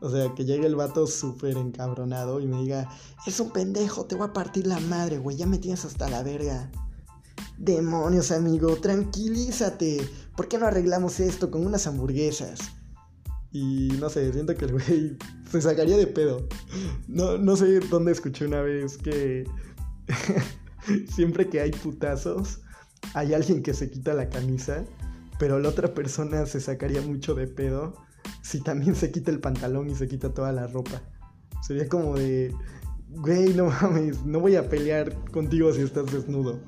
O 0.02 0.10
sea, 0.10 0.34
que 0.34 0.46
llegue 0.46 0.66
el 0.66 0.76
vato 0.76 1.06
súper 1.06 1.58
encabronado 1.58 2.42
y 2.42 2.48
me 2.48 2.58
diga, 2.64 2.90
es 3.28 3.40
un 3.40 3.52
pendejo, 3.52 4.06
te 4.06 4.16
voy 4.16 4.28
a 4.28 4.34
partir 4.34 4.66
la 4.66 4.80
madre, 4.80 5.20
güey, 5.20 5.38
ya 5.38 5.46
me 5.46 5.60
tienes 5.60 5.86
hasta 5.86 6.10
la 6.10 6.24
verga. 6.24 6.72
Demonios, 7.60 8.32
amigo, 8.32 8.76
tranquilízate. 8.78 10.10
¿Por 10.36 10.48
qué 10.48 10.58
no 10.58 10.66
arreglamos 10.66 11.20
esto 11.20 11.52
con 11.52 11.64
unas 11.64 11.86
hamburguesas? 11.86 12.60
Y 13.52 13.90
no 14.00 14.10
sé, 14.10 14.34
siento 14.34 14.56
que 14.56 14.66
el 14.66 14.72
güey 14.72 15.18
se 15.52 15.62
sacaría 15.62 15.98
de 15.98 16.08
pedo. 16.08 16.48
No, 17.08 17.38
no 17.38 17.56
sé 17.56 17.80
dónde 17.82 18.12
escuché 18.12 18.48
una 18.48 18.62
vez 18.62 18.98
que 18.98 19.46
siempre 21.14 21.48
que 21.48 21.62
hay 21.62 21.72
putazos, 21.72 22.62
hay 23.14 23.36
alguien 23.36 23.62
que 23.62 23.76
se 23.76 23.92
quita 23.92 24.16
la 24.16 24.30
camisa, 24.30 24.84
pero 25.38 25.60
la 25.60 25.70
otra 25.70 25.94
persona 25.94 26.48
se 26.48 26.60
sacaría 26.60 27.04
mucho 27.04 27.36
de 27.36 27.46
pedo 27.46 27.94
si 28.42 28.62
también 28.62 28.96
se 28.96 29.12
quita 29.12 29.32
el 29.32 29.40
pantalón 29.40 29.90
y 29.90 29.96
se 29.96 30.08
quita 30.08 30.34
toda 30.34 30.52
la 30.52 30.68
ropa. 30.68 31.02
Sería 31.62 31.88
como 31.88 32.18
de, 32.18 32.54
güey, 33.10 33.54
no 33.54 33.66
mames, 33.82 34.26
no 34.26 34.40
voy 34.40 34.56
a 34.56 34.70
pelear 34.70 35.14
contigo 35.32 35.72
si 35.74 35.82
estás 35.82 36.12
desnudo. 36.12 36.60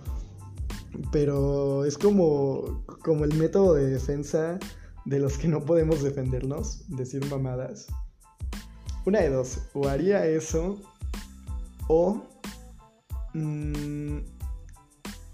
Pero 1.11 1.85
es 1.85 1.97
como, 1.97 2.85
como 3.03 3.25
el 3.25 3.33
método 3.33 3.73
de 3.73 3.87
defensa 3.87 4.59
de 5.05 5.19
los 5.19 5.37
que 5.37 5.47
no 5.47 5.65
podemos 5.65 6.03
defendernos, 6.03 6.85
decir 6.87 7.25
mamadas. 7.29 7.87
Una 9.05 9.19
de 9.19 9.29
dos, 9.29 9.59
o 9.73 9.87
haría 9.87 10.25
eso, 10.25 10.79
o, 11.89 12.23
mm, 13.33 14.19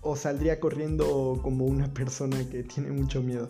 o 0.01 0.15
saldría 0.15 0.59
corriendo 0.59 1.39
como 1.43 1.65
una 1.65 1.93
persona 1.93 2.37
que 2.49 2.63
tiene 2.63 2.91
mucho 2.91 3.21
miedo. 3.21 3.47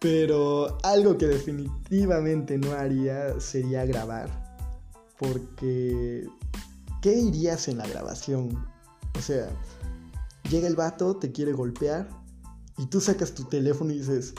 Pero 0.00 0.78
algo 0.84 1.18
que 1.18 1.26
definitivamente 1.26 2.56
no 2.58 2.72
haría 2.72 3.40
sería 3.40 3.84
grabar. 3.84 4.28
Porque, 5.18 6.26
¿qué 7.02 7.10
dirías 7.10 7.66
en 7.68 7.78
la 7.78 7.86
grabación? 7.88 8.64
O 9.16 9.20
sea, 9.20 9.48
llega 10.48 10.68
el 10.68 10.76
vato, 10.76 11.16
te 11.16 11.32
quiere 11.32 11.52
golpear 11.52 12.08
y 12.76 12.86
tú 12.86 13.00
sacas 13.00 13.34
tu 13.34 13.44
teléfono 13.44 13.90
y 13.92 13.98
dices, 13.98 14.34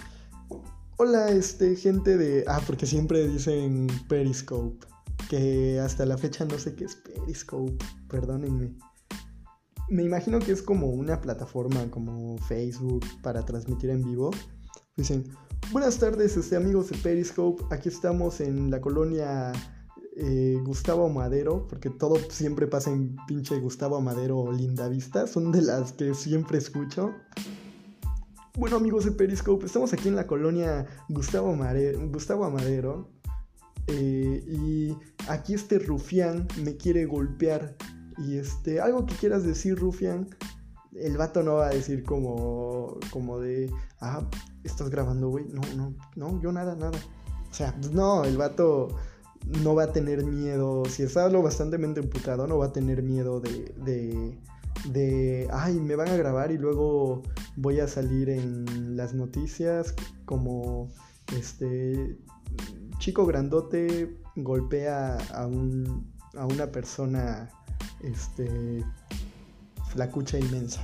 hola, 0.98 1.30
este, 1.30 1.76
gente 1.76 2.18
de... 2.18 2.46
Ah, 2.48 2.62
porque 2.66 2.86
siempre 2.86 3.28
dicen 3.28 3.88
Periscope, 4.08 4.88
que 5.30 5.80
hasta 5.80 6.06
la 6.06 6.18
fecha 6.18 6.46
no 6.46 6.58
sé 6.58 6.74
qué 6.76 6.86
es 6.86 6.96
Periscope, 6.96 7.78
perdónenme. 8.08 8.74
Me 9.90 10.04
imagino 10.04 10.40
que 10.40 10.52
es 10.54 10.62
como 10.62 10.88
una 10.88 11.20
plataforma 11.20 11.90
como 11.90 12.38
Facebook 12.38 13.06
para 13.22 13.44
transmitir 13.44 13.90
en 13.90 14.04
vivo. 14.04 14.32
Dicen, 14.96 15.26
Buenas 15.72 16.00
tardes, 16.00 16.36
este, 16.36 16.56
amigos 16.56 16.90
de 16.90 16.98
Periscope. 16.98 17.64
Aquí 17.70 17.90
estamos 17.90 18.42
en 18.42 18.72
la 18.72 18.82
colonia 18.82 19.52
eh, 20.16 20.58
Gustavo 20.64 21.10
Madero, 21.10 21.68
porque 21.70 21.92
todo 21.92 22.16
siempre 22.32 22.66
pasa 22.66 22.90
en 22.90 23.16
pinche 23.28 23.60
Gustavo 23.60 24.02
Madero 24.02 24.40
o 24.40 24.52
Linda 24.52 24.90
Vista. 24.90 25.28
Son 25.28 25.52
de 25.52 25.62
las 25.62 25.94
que 25.94 26.16
siempre 26.16 26.58
escucho. 26.58 27.14
Bueno, 28.58 28.78
amigos 28.78 29.06
de 29.06 29.12
Periscope, 29.12 29.68
estamos 29.68 29.94
aquí 29.94 30.08
en 30.08 30.16
la 30.16 30.26
colonia 30.26 30.88
Gustavo, 31.08 31.56
Gustavo 32.12 32.50
Madero. 32.50 33.12
Eh, 33.86 34.44
y 34.48 34.98
aquí 35.28 35.54
este 35.54 35.78
rufián 35.78 36.48
me 36.64 36.78
quiere 36.78 37.06
golpear. 37.06 37.76
Y 38.18 38.38
este, 38.38 38.82
algo 38.82 39.06
que 39.06 39.14
quieras 39.14 39.44
decir, 39.44 39.78
rufián 39.78 40.30
el 40.96 41.18
vato 41.18 41.44
no 41.44 41.56
va 41.56 41.68
a 41.68 41.74
decir 41.74 42.04
como, 42.04 42.98
como 43.12 43.40
de, 43.40 43.72
ah, 44.02 44.28
estás 44.64 44.90
grabando, 44.90 45.30
güey. 45.30 45.46
No, 45.48 45.62
no, 45.76 45.94
no, 46.16 46.42
yo 46.42 46.52
nada, 46.52 46.76
nada. 46.76 46.98
O 47.50 47.54
sea, 47.54 47.76
no, 47.92 48.24
el 48.26 48.38
vato 48.38 48.90
no 49.64 49.76
va 49.76 49.84
a 49.84 49.92
tener 49.92 50.24
miedo. 50.26 50.84
Si 50.86 51.04
está 51.04 51.30
lo 51.30 51.42
bastante 51.42 51.78
emputado, 51.78 52.48
no 52.48 52.58
va 52.58 52.68
a 52.68 52.74
tener 52.74 53.04
miedo 53.04 53.40
de, 53.40 53.74
de, 53.84 54.38
de, 54.92 55.48
ay, 55.52 55.80
me 55.80 55.96
van 55.96 56.10
a 56.10 56.18
grabar 56.18 56.52
y 56.52 56.58
luego 56.58 57.24
voy 57.56 57.80
a 57.80 57.88
salir 57.88 58.30
en 58.30 58.96
las 58.96 59.14
noticias 59.14 59.94
como, 60.26 60.90
este, 61.38 62.18
chico 63.00 63.26
grandote 63.26 64.18
golpea 64.36 65.18
a, 65.34 65.48
un, 65.48 66.12
a 66.36 66.46
una 66.46 66.68
persona, 66.68 67.50
este, 68.04 68.84
flacucha 69.90 70.40
inmensa. 70.40 70.82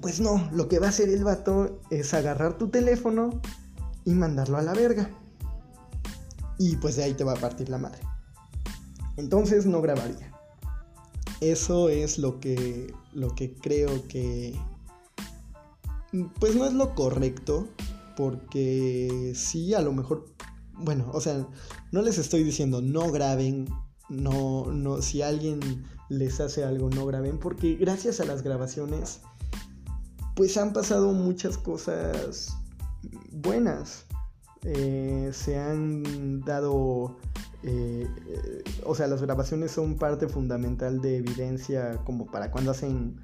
Pues 0.00 0.20
no, 0.20 0.48
lo 0.52 0.68
que 0.68 0.78
va 0.78 0.86
a 0.86 0.90
hacer 0.90 1.08
el 1.08 1.24
vato 1.24 1.80
es 1.90 2.14
agarrar 2.14 2.56
tu 2.56 2.68
teléfono 2.68 3.40
y 4.04 4.12
mandarlo 4.12 4.58
a 4.58 4.62
la 4.62 4.72
verga. 4.72 5.10
Y 6.58 6.76
pues 6.76 6.96
de 6.96 7.04
ahí 7.04 7.14
te 7.14 7.24
va 7.24 7.32
a 7.32 7.36
partir 7.36 7.68
la 7.68 7.78
madre. 7.78 8.00
Entonces 9.16 9.66
no 9.66 9.82
grabaría. 9.82 10.32
Eso 11.40 11.88
es 11.88 12.18
lo 12.18 12.40
que, 12.40 12.92
lo 13.12 13.34
que 13.34 13.54
creo 13.54 14.06
que... 14.08 14.54
Pues 16.38 16.56
no 16.56 16.66
es 16.66 16.72
lo 16.72 16.94
correcto, 16.94 17.68
porque 18.16 19.32
sí, 19.34 19.74
a 19.74 19.80
lo 19.80 19.92
mejor... 19.92 20.26
Bueno, 20.72 21.10
o 21.12 21.20
sea, 21.20 21.46
no 21.92 22.02
les 22.02 22.18
estoy 22.18 22.42
diciendo 22.42 22.80
no 22.80 23.10
graben, 23.10 23.68
no, 24.08 24.66
no, 24.72 25.02
si 25.02 25.20
alguien 25.20 25.60
les 26.10 26.40
hace 26.40 26.64
algo, 26.64 26.90
no 26.90 27.06
graben, 27.06 27.38
porque 27.38 27.76
gracias 27.76 28.20
a 28.20 28.24
las 28.24 28.42
grabaciones, 28.42 29.20
pues 30.34 30.58
han 30.58 30.72
pasado 30.72 31.12
muchas 31.12 31.56
cosas 31.56 32.56
buenas. 33.30 34.04
Eh, 34.64 35.30
se 35.32 35.58
han 35.58 36.40
dado, 36.40 37.16
eh, 37.62 38.08
o 38.84 38.94
sea, 38.94 39.06
las 39.06 39.22
grabaciones 39.22 39.70
son 39.70 39.96
parte 39.96 40.28
fundamental 40.28 41.00
de 41.00 41.18
evidencia 41.18 41.96
como 42.04 42.26
para 42.26 42.50
cuando 42.50 42.72
hacen 42.72 43.18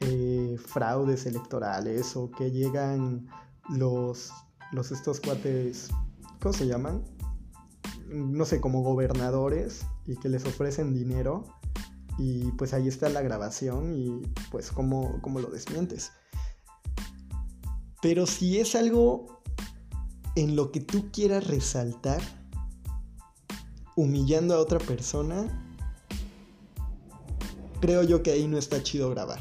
eh, 0.00 0.56
fraudes 0.58 1.26
electorales 1.26 2.16
o 2.16 2.30
que 2.30 2.50
llegan 2.50 3.28
los, 3.68 4.32
los 4.72 4.90
estos 4.92 5.20
cuates, 5.20 5.90
¿cómo 6.40 6.54
se 6.54 6.66
llaman? 6.66 7.04
No 8.08 8.46
sé, 8.46 8.62
como 8.62 8.82
gobernadores 8.82 9.86
y 10.06 10.16
que 10.16 10.30
les 10.30 10.46
ofrecen 10.46 10.94
dinero 10.94 11.44
Y 12.18 12.52
pues 12.52 12.74
ahí 12.74 12.88
está 12.88 13.08
la 13.08 13.22
grabación 13.22 13.94
y 13.94 14.22
pues 14.50 14.70
cómo, 14.70 15.20
cómo 15.20 15.40
lo 15.40 15.48
desmientes. 15.48 16.12
Pero 18.00 18.26
si 18.26 18.60
es 18.60 18.74
algo 18.74 19.42
en 20.36 20.56
lo 20.56 20.70
que 20.72 20.80
tú 20.80 21.10
quieras 21.10 21.46
resaltar, 21.46 22.20
humillando 23.96 24.54
a 24.54 24.58
otra 24.58 24.78
persona, 24.78 25.46
creo 27.80 28.02
yo 28.02 28.22
que 28.22 28.32
ahí 28.32 28.48
no 28.48 28.58
está 28.58 28.82
chido 28.82 29.10
grabar. 29.10 29.40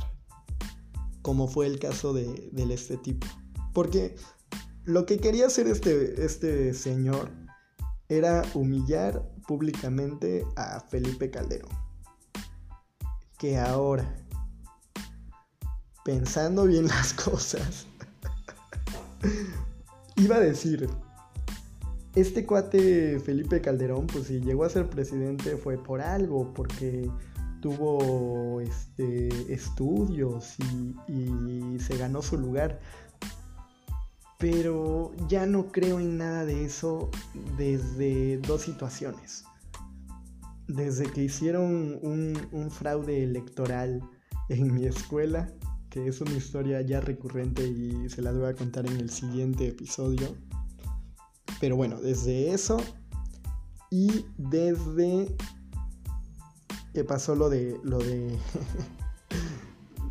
Como 1.22 1.48
fue 1.48 1.68
el 1.68 1.80
caso 1.80 2.14
de, 2.14 2.52
este 2.72 2.98
tipo. 2.98 3.26
Porque 3.74 4.16
lo 4.84 5.06
que 5.06 5.18
quería 5.18 5.48
hacer 5.48 5.68
este, 5.68 6.24
este 6.24 6.74
señor 6.74 7.32
era 8.10 8.44
humillar 8.54 9.32
públicamente 9.48 10.46
a 10.56 10.82
Felipe 10.82 11.32
Calderón. 11.32 11.83
Que 13.44 13.58
ahora, 13.58 14.06
pensando 16.06 16.64
bien 16.64 16.88
las 16.88 17.14
cosas, 17.26 17.88
iba 20.16 20.38
a 20.38 20.40
decir, 20.40 20.90
este 22.16 22.46
cuate 22.46 23.20
Felipe 23.20 23.60
Calderón, 23.60 24.08
pues 24.08 24.28
si 24.28 24.40
llegó 24.40 24.64
a 24.64 24.70
ser 24.70 24.90
presidente 24.90 25.58
fue 25.58 25.78
por 25.78 26.00
algo, 26.00 26.54
porque 26.54 27.12
tuvo 27.60 28.62
este, 28.62 29.28
estudios 29.54 30.56
y, 31.10 31.78
se 31.82 31.98
ganó 31.98 32.22
su 32.22 32.38
lugar. 32.38 32.80
Pero 34.40 35.12
ya 35.28 35.46
no 35.46 35.68
creo 35.68 36.00
en 36.00 36.18
nada 36.18 36.46
de 36.46 36.64
eso 36.64 37.12
desde 37.58 38.38
dos 38.38 38.62
situaciones. 38.62 39.44
Desde 40.68 41.12
que 41.12 41.24
hicieron 41.24 42.00
un, 42.02 42.72
fraude 42.72 43.24
electoral 43.24 44.02
en 44.50 44.74
mi 44.74 44.86
escuela, 44.86 45.52
que 45.90 46.08
es 46.08 46.22
una 46.22 46.34
historia 46.34 46.82
ya 46.82 47.02
recurrente 47.02 47.68
y 47.68 48.10
se 48.10 48.22
las 48.22 48.38
voy 48.38 48.50
a 48.50 48.56
contar 48.56 48.86
en 48.88 48.98
el 48.98 49.10
siguiente 49.10 49.68
episodio. 49.68 50.36
Pero 51.60 51.76
bueno, 51.76 52.00
desde 52.02 52.52
eso 52.54 52.78
y 53.90 54.26
desde 54.38 55.36
que 56.94 57.04
pasó 57.04 57.36
lo 57.36 57.50
de 57.50 57.80
lo 57.84 58.00
de 58.00 58.38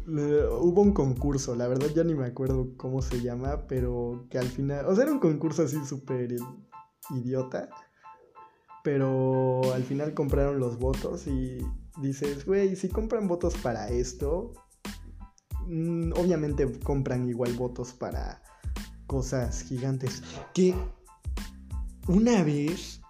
hubo 0.61 0.83
un 0.83 0.93
concurso, 0.93 1.55
la 1.55 1.69
verdad 1.69 1.89
ya 1.95 2.05
ni 2.05 2.15
me 2.15 2.27
acuerdo 2.27 2.77
cómo 2.77 3.03
se 3.03 3.21
llama, 3.21 3.67
pero 3.69 4.27
que 4.31 4.39
al 4.39 4.49
final, 4.49 4.87
o 4.87 4.95
sea, 4.95 5.05
era 5.05 5.13
un 5.13 5.21
concurso 5.21 5.63
así 5.63 5.85
súper 5.85 6.37
idiota, 7.11 7.69
pero 8.83 9.73
al 9.73 9.85
final 9.85 10.15
compraron 10.15 10.59
los 10.59 10.79
votos 10.79 11.27
y 11.27 11.59
dices, 12.01 12.45
güey, 12.47 12.77
si 12.77 12.89
compran 12.89 13.29
votos 13.29 13.55
para 13.57 13.89
esto, 13.91 14.53
mm, 15.67 16.13
obviamente 16.13 16.71
compran 16.81 17.29
igual 17.29 17.53
votos 17.55 17.93
para 17.93 18.43
cosas 19.07 19.63
gigantes. 19.63 20.23
Que 20.55 20.75
una 22.09 22.43
vez. 22.43 23.01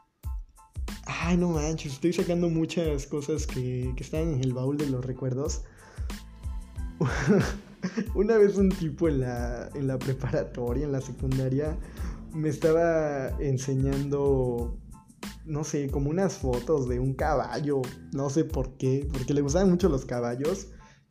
Ay, 1.07 1.37
no 1.37 1.51
manches, 1.51 1.95
estoy 1.95 2.13
sacando 2.13 2.49
muchas 2.49 3.07
cosas 3.07 3.47
que, 3.47 3.93
que 3.97 4.03
están 4.03 4.23
en 4.23 4.41
el 4.41 4.53
baúl 4.53 4.77
de 4.77 4.89
los 4.89 5.05
recuerdos. 5.05 5.63
una 8.15 8.37
vez 8.37 8.57
un 8.57 8.69
tipo 8.71 9.09
en 9.09 9.21
la, 9.21 9.69
en 9.75 9.87
la 9.87 9.99
preparatoria, 9.99 10.85
en 10.85 10.93
la 10.93 11.01
secundaria, 11.01 11.77
me 12.33 12.49
estaba 12.49 13.29
enseñando, 13.41 14.79
no 15.45 15.65
sé, 15.65 15.89
como 15.91 16.11
unas 16.11 16.35
fotos 16.35 16.89
de 16.89 17.01
un 17.01 17.15
caballo. 17.15 17.83
No 18.13 18.31
sé 18.31 18.45
por 18.45 18.77
qué, 18.77 19.09
porque 19.13 19.35
le 19.35 19.43
gustaban 19.43 19.71
mucho 19.71 19.89
los 19.89 20.05
caballos. 20.05 20.69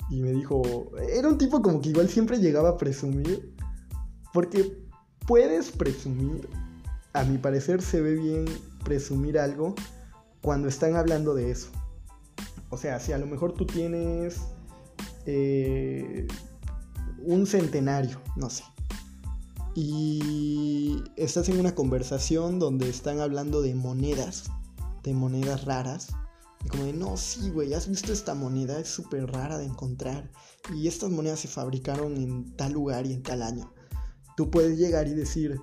Y 0.10 0.22
me 0.22 0.32
dijo, 0.32 0.92
era 1.10 1.28
un 1.28 1.38
tipo 1.38 1.62
como 1.62 1.82
que 1.82 1.90
igual 1.90 2.10
siempre 2.10 2.40
llegaba 2.40 2.70
a 2.70 2.78
presumir. 2.78 3.54
Porque 4.34 4.78
puedes 5.26 5.72
presumir 5.72 6.48
a 7.14 7.24
mi 7.24 7.38
parecer 7.38 7.82
se 7.82 8.02
ve 8.02 8.16
bien 8.16 8.46
presumir 8.84 9.38
algo 9.38 9.76
cuando 10.42 10.68
están 10.68 10.96
hablando 10.96 11.34
de 11.36 11.52
eso. 11.52 11.70
O 12.70 12.78
sea, 12.78 13.00
si 13.00 13.12
a 13.12 13.18
lo 13.18 13.28
mejor 13.28 13.54
tú 13.54 13.66
tienes 13.66 14.42
eh, 15.26 16.28
un 17.20 17.46
centenario, 17.46 18.20
no 18.38 18.50
sé, 18.50 18.64
y 19.74 21.04
estás 21.16 21.48
en 21.50 21.60
una 21.60 21.76
conversación 21.76 22.60
donde 22.60 22.90
están 22.90 23.20
hablando 23.20 23.62
de 23.62 23.74
monedas, 23.74 24.46
de 25.04 25.14
monedas 25.14 25.66
raras. 25.66 26.10
Y 26.66 26.70
como 26.70 26.84
de, 26.84 26.94
no, 26.94 27.18
sí, 27.18 27.50
güey, 27.50 27.74
¿has 27.74 27.88
visto 27.88 28.12
esta 28.12 28.36
moneda? 28.36 28.80
Es 28.80 28.90
súper 28.90 29.32
rara 29.32 29.58
de 29.58 29.66
encontrar. 29.66 30.30
Y 30.76 30.88
estas 30.88 31.10
monedas 31.10 31.40
se 31.40 31.48
fabricaron 31.48 32.18
en 32.18 32.56
tal 32.56 32.74
lugar 32.74 33.08
y 33.08 33.14
en 33.14 33.24
tal 33.24 33.42
año. 33.42 33.74
Tú 34.36 34.52
puedes 34.52 34.78
llegar 34.78 35.08
y 35.08 35.14
decir, 35.14 35.60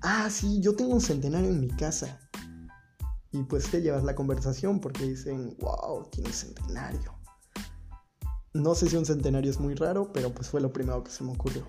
ah, 0.00 0.30
sí, 0.30 0.60
yo 0.60 0.74
tengo 0.74 0.94
un 0.94 1.00
centenario 1.00 1.50
en 1.50 1.60
mi 1.60 1.68
casa. 1.68 2.20
Y 3.32 3.42
pues 3.42 3.70
te 3.70 3.82
llevas 3.82 4.04
la 4.04 4.14
conversación 4.14 4.80
porque 4.80 5.04
dicen, 5.04 5.56
wow, 5.60 6.08
tiene 6.10 6.28
un 6.28 6.34
centenario. 6.34 7.14
No 8.54 8.74
sé 8.74 8.88
si 8.88 8.96
un 8.96 9.04
centenario 9.04 9.50
es 9.50 9.60
muy 9.60 9.74
raro, 9.74 10.12
pero 10.12 10.32
pues 10.32 10.48
fue 10.48 10.60
lo 10.60 10.72
primero 10.72 11.04
que 11.04 11.10
se 11.10 11.24
me 11.24 11.32
ocurrió. 11.32 11.66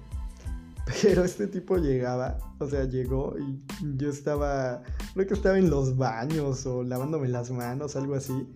Pero 1.01 1.23
este 1.23 1.47
tipo 1.47 1.77
llegaba, 1.77 2.37
o 2.59 2.67
sea, 2.67 2.85
llegó 2.85 3.35
y 3.37 3.61
yo 3.97 4.09
estaba, 4.09 4.81
creo 5.13 5.27
que 5.27 5.33
estaba 5.33 5.57
en 5.57 5.69
los 5.69 5.97
baños 5.97 6.65
o 6.65 6.83
lavándome 6.83 7.27
las 7.27 7.51
manos, 7.51 7.95
algo 7.95 8.15
así. 8.15 8.47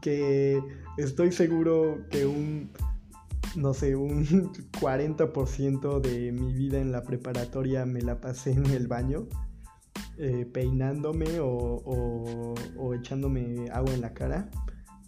Que 0.00 0.62
estoy 0.96 1.32
seguro 1.32 2.06
que 2.10 2.26
un 2.26 2.70
no 3.56 3.74
sé, 3.74 3.96
un 3.96 4.24
40% 4.80 6.00
de 6.00 6.32
mi 6.32 6.52
vida 6.52 6.80
en 6.80 6.92
la 6.92 7.02
preparatoria 7.02 7.84
me 7.84 8.02
la 8.02 8.20
pasé 8.20 8.52
en 8.52 8.66
el 8.66 8.86
baño, 8.86 9.26
eh, 10.18 10.46
peinándome 10.52 11.40
o, 11.40 11.82
o, 12.76 12.94
echándome 12.94 13.68
agua 13.72 13.94
en 13.94 14.00
la 14.00 14.14
cara. 14.14 14.50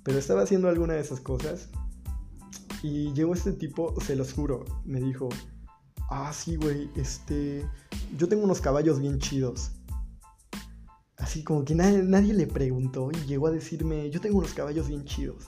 Pero 0.02 0.18
estaba 0.18 0.42
haciendo 0.42 0.68
alguna 0.68 0.94
de 0.94 1.00
esas 1.00 1.20
cosas. 1.20 1.70
Y 2.82 3.12
llegó 3.12 3.34
este 3.34 3.52
tipo, 3.52 3.94
se 4.00 4.16
los 4.16 4.32
juro, 4.32 4.64
me 4.84 5.00
dijo, 5.00 5.28
ah, 6.12 6.32
sí, 6.32 6.56
güey, 6.56 6.90
este, 6.96 7.66
yo 8.16 8.28
tengo 8.28 8.44
unos 8.44 8.60
caballos 8.60 9.00
bien 9.00 9.18
chidos. 9.18 9.72
Así 11.16 11.44
como 11.44 11.64
que 11.64 11.74
nadie, 11.74 12.02
nadie 12.02 12.34
le 12.34 12.46
preguntó 12.46 13.10
y 13.12 13.26
llegó 13.26 13.46
a 13.46 13.50
decirme, 13.50 14.10
yo 14.10 14.20
tengo 14.20 14.38
unos 14.38 14.52
caballos 14.52 14.88
bien 14.88 15.04
chidos. 15.04 15.46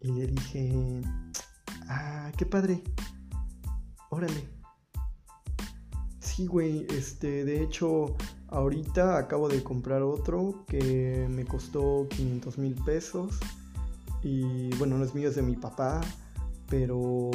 Y 0.00 0.12
le 0.12 0.26
dije, 0.26 1.02
Ah, 1.88 2.32
qué 2.36 2.46
padre. 2.46 2.82
Órale. 4.10 4.48
Sí, 6.20 6.46
güey, 6.46 6.86
este, 6.90 7.44
de 7.44 7.62
hecho, 7.62 8.16
ahorita 8.48 9.18
acabo 9.18 9.48
de 9.48 9.62
comprar 9.62 10.02
otro 10.02 10.64
que 10.66 11.26
me 11.30 11.44
costó 11.44 12.08
500 12.10 12.58
mil 12.58 12.74
pesos. 12.84 13.38
Y 14.22 14.74
bueno, 14.76 14.96
no 14.98 15.04
es 15.04 15.14
mío, 15.14 15.28
es 15.28 15.36
de 15.36 15.42
mi 15.42 15.56
papá, 15.56 16.00
pero 16.68 17.30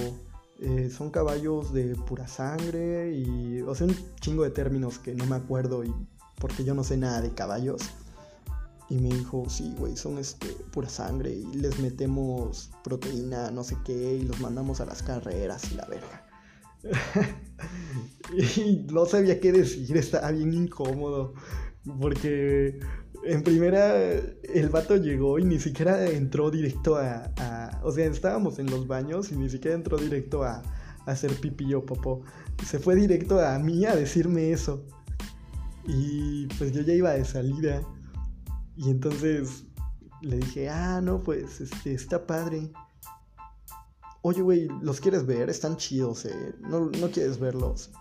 eh, 0.62 0.90
son 0.90 1.10
caballos 1.10 1.74
de 1.74 1.96
pura 1.96 2.28
sangre 2.28 3.14
y, 3.16 3.62
o 3.62 3.74
sea, 3.74 3.88
un 3.88 3.96
chingo 4.20 4.44
de 4.44 4.50
términos 4.50 5.00
que 5.00 5.16
no 5.16 5.26
me 5.26 5.36
acuerdo 5.36 5.84
y 5.84 5.94
porque 6.36 6.64
yo 6.64 6.74
no 6.74 6.84
sé 6.84 6.98
nada 6.98 7.22
de 7.22 7.34
caballos. 7.34 7.82
Y 8.90 8.98
me 8.98 9.10
dijo, 9.10 9.46
sí, 9.48 9.76
güey, 9.78 9.96
son 9.96 10.18
este, 10.18 10.48
pura 10.72 10.90
sangre 10.90 11.32
y 11.32 11.46
les 11.54 11.80
metemos 11.80 12.72
proteína, 12.84 13.52
no 13.52 13.64
sé 13.64 13.78
qué, 13.86 14.16
y 14.16 14.24
los 14.24 14.40
mandamos 14.40 14.82
a 14.82 14.86
las 14.86 15.04
carreras 15.04 15.72
y 15.72 15.76
la 15.76 15.86
verga. 15.86 16.26
y 18.66 18.88
no 18.92 19.06
sabía 19.06 19.40
qué 19.40 19.52
decir, 19.52 19.96
estaba 19.96 20.32
bien 20.32 20.54
incómodo. 20.54 21.36
Porque 22.00 22.80
en 23.24 23.44
primera 23.44 23.96
el 24.02 24.70
vato 24.70 24.96
llegó 24.98 25.40
y 25.40 25.46
ni 25.46 25.60
siquiera 25.60 26.10
entró 26.10 26.52
directo 26.52 26.98
a, 26.98 27.80
o 27.84 27.92
sea, 27.92 28.06
estábamos 28.06 28.60
en 28.60 28.70
los 28.70 28.88
baños 28.88 29.32
y 29.32 29.36
ni 29.36 29.50
siquiera 29.50 29.76
entró 29.76 29.98
directo 29.98 30.44
a, 30.44 30.62
a 31.06 31.12
hacer 31.12 31.34
pipí 31.40 31.74
o 31.74 31.86
popó. 31.86 32.22
Se 32.66 32.80
fue 32.80 32.96
directo 32.96 33.40
a 33.40 33.58
mí 33.60 33.86
a 33.86 33.96
decirme 33.96 34.52
eso. 34.52 34.86
Y 35.88 36.48
pues 36.58 36.72
yo 36.72 36.82
ya 36.82 36.94
iba 36.94 37.12
de 37.12 37.26
salida. 37.26 37.82
Y 38.76 38.90
entonces 38.90 39.66
le 40.22 40.38
dije, 40.38 40.70
ah, 40.70 41.02
no, 41.02 41.22
pues 41.22 41.62
este, 41.62 41.94
está 41.94 42.26
padre. 42.26 42.72
Oye, 44.22 44.42
güey, 44.42 44.68
¿los 44.82 45.00
quieres 45.00 45.26
ver? 45.26 45.50
Están 45.50 45.78
chidos, 45.78 46.26
¿eh? 46.26 46.56
¿No, 46.60 46.90
no 46.90 47.10
quieres 47.10 47.40
verlos? 47.40 47.92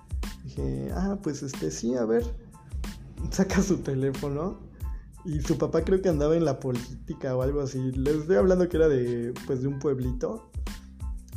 Dije, 0.44 0.90
ah, 0.92 1.18
pues 1.22 1.42
este, 1.42 1.70
sí, 1.70 1.94
a 1.94 2.04
ver. 2.04 2.24
Saca 3.30 3.62
su 3.62 3.78
teléfono. 3.78 4.67
Y 5.28 5.42
su 5.42 5.58
papá 5.58 5.84
creo 5.84 6.00
que 6.00 6.08
andaba 6.08 6.34
en 6.36 6.44
la 6.44 6.58
política 6.58 7.36
o 7.36 7.42
algo 7.42 7.60
así. 7.60 7.92
Les 7.92 8.16
estoy 8.16 8.36
hablando 8.36 8.68
que 8.68 8.78
era 8.78 8.88
de, 8.88 9.34
pues, 9.46 9.62
de 9.62 9.68
un 9.68 9.78
pueblito. 9.78 10.50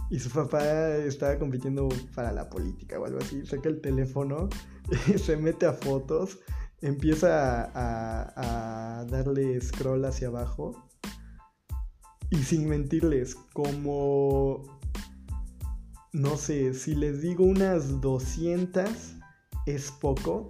Y 0.09 0.19
su 0.19 0.29
papá 0.29 0.95
estaba 0.95 1.37
compitiendo 1.37 1.89
para 2.15 2.31
la 2.31 2.49
política 2.49 2.99
o 2.99 3.05
algo 3.05 3.19
así. 3.19 3.45
Saca 3.45 3.69
el 3.69 3.81
teléfono 3.81 4.49
se 5.17 5.37
mete 5.37 5.65
a 5.65 5.73
fotos 5.73 6.39
empieza 6.81 7.71
a, 7.75 9.05
darle 9.05 9.59
scroll 9.61 10.05
hacia 10.05 10.27
abajo 10.27 10.89
Y 12.29 12.37
sin 12.37 12.67
mentirles, 12.67 13.35
como... 13.53 14.79
No 16.13 16.35
sé, 16.35 16.73
si 16.73 16.93
les 16.93 17.21
digo 17.21 17.45
unas 17.45 18.01
200 18.01 18.89
es 19.65 19.91
poco. 19.91 20.49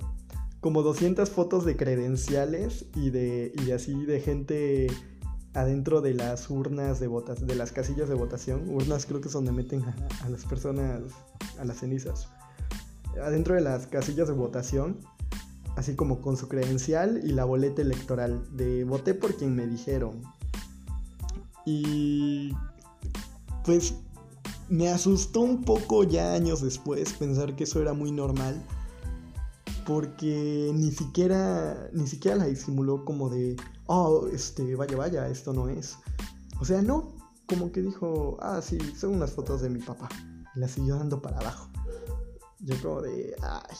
Como 0.61 0.83
200 0.83 1.29
fotos 1.29 1.65
de 1.65 1.75
credenciales 1.75 2.85
y 2.95 3.09
de 3.09 3.51
y 3.65 3.71
así 3.71 4.05
de 4.05 4.21
gente 4.21 4.87
adentro 5.53 5.99
de 6.01 6.13
las 6.13 6.49
urnas 6.49 6.99
de 6.99 7.07
votación, 7.07 7.47
de 7.47 7.55
las 7.55 7.71
casillas 7.71 8.07
de 8.07 8.15
votación. 8.15 8.69
Urnas 8.69 9.05
creo 9.05 9.19
que 9.19 9.27
es 9.27 9.33
donde 9.33 9.51
meten 9.51 9.83
a, 9.83 9.95
a 10.23 10.29
las 10.29 10.45
personas 10.45 11.01
a 11.59 11.65
las 11.65 11.79
cenizas. 11.79 12.29
Adentro 13.21 13.55
de 13.55 13.61
las 13.61 13.87
casillas 13.87 14.27
de 14.27 14.33
votación 14.33 14.99
así 15.75 15.95
como 15.95 16.21
con 16.21 16.37
su 16.37 16.47
credencial 16.47 17.21
y 17.23 17.31
la 17.31 17.45
boleta 17.45 17.81
electoral 17.81 18.43
de 18.55 18.83
voté 18.83 19.13
por 19.13 19.35
quien 19.35 19.55
me 19.55 19.67
dijeron. 19.67 20.21
Y 21.65 22.51
pues 23.63 23.95
me 24.69 24.89
asustó 24.89 25.41
un 25.41 25.63
poco 25.63 26.03
ya 26.03 26.33
años 26.33 26.61
después 26.61 27.13
pensar 27.13 27.55
que 27.55 27.63
eso 27.65 27.81
era 27.81 27.93
muy 27.93 28.11
normal. 28.11 28.61
Porque 29.85 30.71
ni 30.73 30.91
siquiera, 30.91 31.89
ni 31.93 32.07
siquiera 32.07 32.37
la 32.37 32.45
disimuló 32.45 33.03
como 33.03 33.29
de, 33.29 33.55
oh, 33.87 34.27
este, 34.31 34.75
vaya, 34.75 34.95
vaya, 34.97 35.27
esto 35.27 35.53
no 35.53 35.69
es. 35.69 35.97
O 36.59 36.65
sea, 36.65 36.81
no, 36.81 37.15
como 37.47 37.71
que 37.71 37.81
dijo, 37.81 38.37
ah, 38.41 38.61
sí, 38.61 38.77
son 38.95 39.15
unas 39.15 39.31
fotos 39.31 39.61
de 39.61 39.69
mi 39.69 39.79
papá. 39.79 40.07
Y 40.55 40.59
la 40.59 40.67
siguió 40.67 40.97
dando 40.97 41.21
para 41.21 41.39
abajo. 41.39 41.69
Yo 42.59 42.79
como 42.81 43.01
de, 43.01 43.35
ay, 43.41 43.77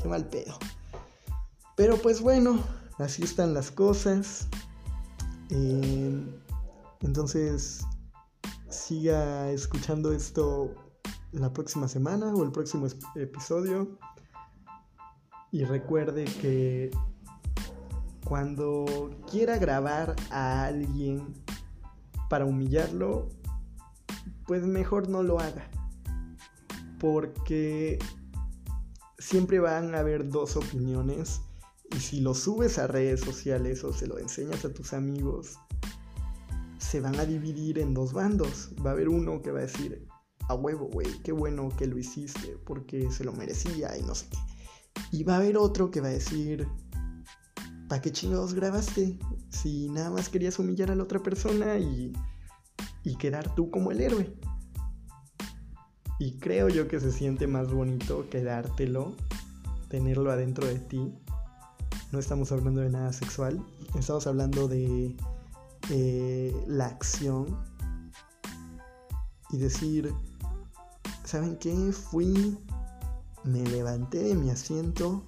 qué 0.00 0.08
mal 0.08 0.28
pedo. 0.28 0.56
Pero 1.76 1.96
pues 1.96 2.20
bueno, 2.20 2.62
así 2.98 3.22
están 3.22 3.54
las 3.54 3.70
cosas. 3.70 4.46
Eh, 5.50 6.40
entonces, 7.00 7.80
siga 8.68 9.50
escuchando 9.50 10.12
esto 10.12 10.74
la 11.32 11.52
próxima 11.52 11.88
semana 11.88 12.34
o 12.34 12.44
el 12.44 12.52
próximo 12.52 12.86
episodio. 13.16 13.98
Y 15.52 15.64
recuerde 15.64 16.24
que 16.24 16.90
cuando 18.24 19.10
quiera 19.28 19.58
grabar 19.58 20.14
a 20.30 20.64
alguien 20.64 21.34
para 22.28 22.44
humillarlo, 22.44 23.28
pues 24.46 24.64
mejor 24.64 25.08
no 25.08 25.22
lo 25.22 25.40
haga. 25.40 25.68
Porque 27.00 27.98
siempre 29.18 29.58
van 29.58 29.94
a 29.94 30.00
haber 30.00 30.28
dos 30.28 30.56
opiniones 30.56 31.40
y 31.90 31.98
si 31.98 32.20
lo 32.20 32.34
subes 32.34 32.78
a 32.78 32.86
redes 32.86 33.20
sociales 33.20 33.82
o 33.82 33.92
se 33.92 34.06
lo 34.06 34.18
enseñas 34.18 34.64
a 34.64 34.72
tus 34.72 34.92
amigos, 34.92 35.58
se 36.78 37.00
van 37.00 37.18
a 37.18 37.24
dividir 37.24 37.78
en 37.78 37.94
dos 37.94 38.12
bandos. 38.12 38.70
Va 38.84 38.90
a 38.90 38.92
haber 38.92 39.08
uno 39.08 39.42
que 39.42 39.50
va 39.50 39.58
a 39.58 39.62
decir, 39.62 40.06
a 40.48 40.54
huevo, 40.54 40.86
güey, 40.86 41.08
qué 41.24 41.32
bueno 41.32 41.68
que 41.76 41.86
lo 41.86 41.98
hiciste 41.98 42.56
porque 42.64 43.10
se 43.10 43.24
lo 43.24 43.32
merecía 43.32 43.96
y 43.98 44.02
no 44.02 44.14
sé 44.14 44.26
qué. 44.30 44.38
Y 45.12 45.24
va 45.24 45.34
a 45.34 45.36
haber 45.38 45.56
otro 45.56 45.90
que 45.90 46.00
va 46.00 46.08
a 46.08 46.12
decir, 46.12 46.68
¿para 47.88 48.00
qué 48.00 48.12
chingados 48.12 48.54
grabaste? 48.54 49.18
Si 49.48 49.88
nada 49.88 50.10
más 50.10 50.28
querías 50.28 50.58
humillar 50.58 50.90
a 50.90 50.94
la 50.94 51.02
otra 51.02 51.22
persona 51.22 51.78
y, 51.78 52.12
y 53.02 53.16
quedar 53.16 53.54
tú 53.54 53.70
como 53.70 53.90
el 53.90 54.00
héroe. 54.00 54.36
Y 56.18 56.38
creo 56.38 56.68
yo 56.68 56.86
que 56.86 57.00
se 57.00 57.10
siente 57.10 57.46
más 57.46 57.72
bonito 57.72 58.28
quedártelo, 58.28 59.16
tenerlo 59.88 60.30
adentro 60.30 60.66
de 60.66 60.78
ti, 60.78 61.12
no 62.12 62.18
estamos 62.18 62.52
hablando 62.52 62.80
de 62.80 62.90
nada 62.90 63.12
sexual, 63.12 63.64
estamos 63.98 64.26
hablando 64.26 64.68
de 64.68 65.16
eh, 65.90 66.64
la 66.66 66.86
acción 66.86 67.56
y 69.50 69.58
decir, 69.58 70.12
¿saben 71.24 71.56
qué? 71.56 71.74
Fui, 71.92 72.58
me 73.44 73.62
levanté 73.62 74.18
de 74.18 74.34
mi 74.34 74.50
asiento 74.50 75.24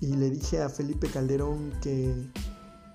y 0.00 0.14
le 0.14 0.30
dije 0.30 0.62
a 0.62 0.68
Felipe 0.68 1.08
Calderón 1.08 1.72
que, 1.82 2.14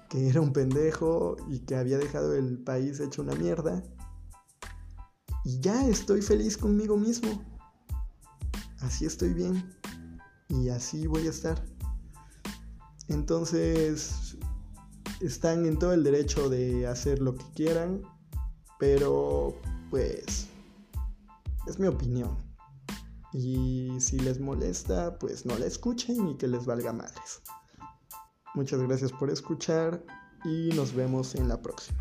que 0.10 0.30
era 0.30 0.42
un 0.42 0.54
pendejo 0.54 1.36
y 1.50 1.60
que 1.60 1.76
había 1.76 1.98
dejado 1.98 2.34
el 2.34 2.58
país 2.60 3.00
hecho 3.00 3.22
una 3.22 3.36
mierda. 3.36 3.84
Y 5.46 5.60
ya 5.60 5.88
estoy 5.88 6.22
feliz 6.22 6.58
conmigo 6.58 6.98
mismo. 6.98 7.44
Así 8.80 9.06
estoy 9.06 9.34
bien. 9.34 9.64
Y 10.48 10.70
así 10.70 11.08
voy 11.08 11.28
a 11.28 11.32
estar. 11.32 11.62
Entonces, 13.10 14.38
están 15.20 15.66
en 15.66 15.78
todo 15.78 15.94
el 15.94 16.04
derecho 16.04 16.50
de 16.50 16.88
hacer 16.88 17.20
lo 17.20 17.36
que 17.36 17.46
quieran, 17.56 18.02
pero 18.80 19.56
pues 19.90 20.48
es 21.68 21.80
mi 21.80 21.88
opinión. 21.88 22.43
Y 23.34 24.00
si 24.00 24.20
les 24.20 24.40
molesta, 24.40 25.18
pues 25.18 25.46
no 25.46 25.58
la 25.58 25.66
escuchen 25.66 26.30
y 26.30 26.38
que 26.38 26.48
les 26.48 26.66
valga 26.66 26.94
madres. 26.94 27.42
Muchas 28.54 28.82
gracias 28.82 29.12
por 29.12 29.32
escuchar 29.32 30.04
y 30.46 30.70
nos 30.76 30.94
vemos 30.94 31.34
en 31.36 31.48
la 31.48 31.62
próxima. 31.62 32.00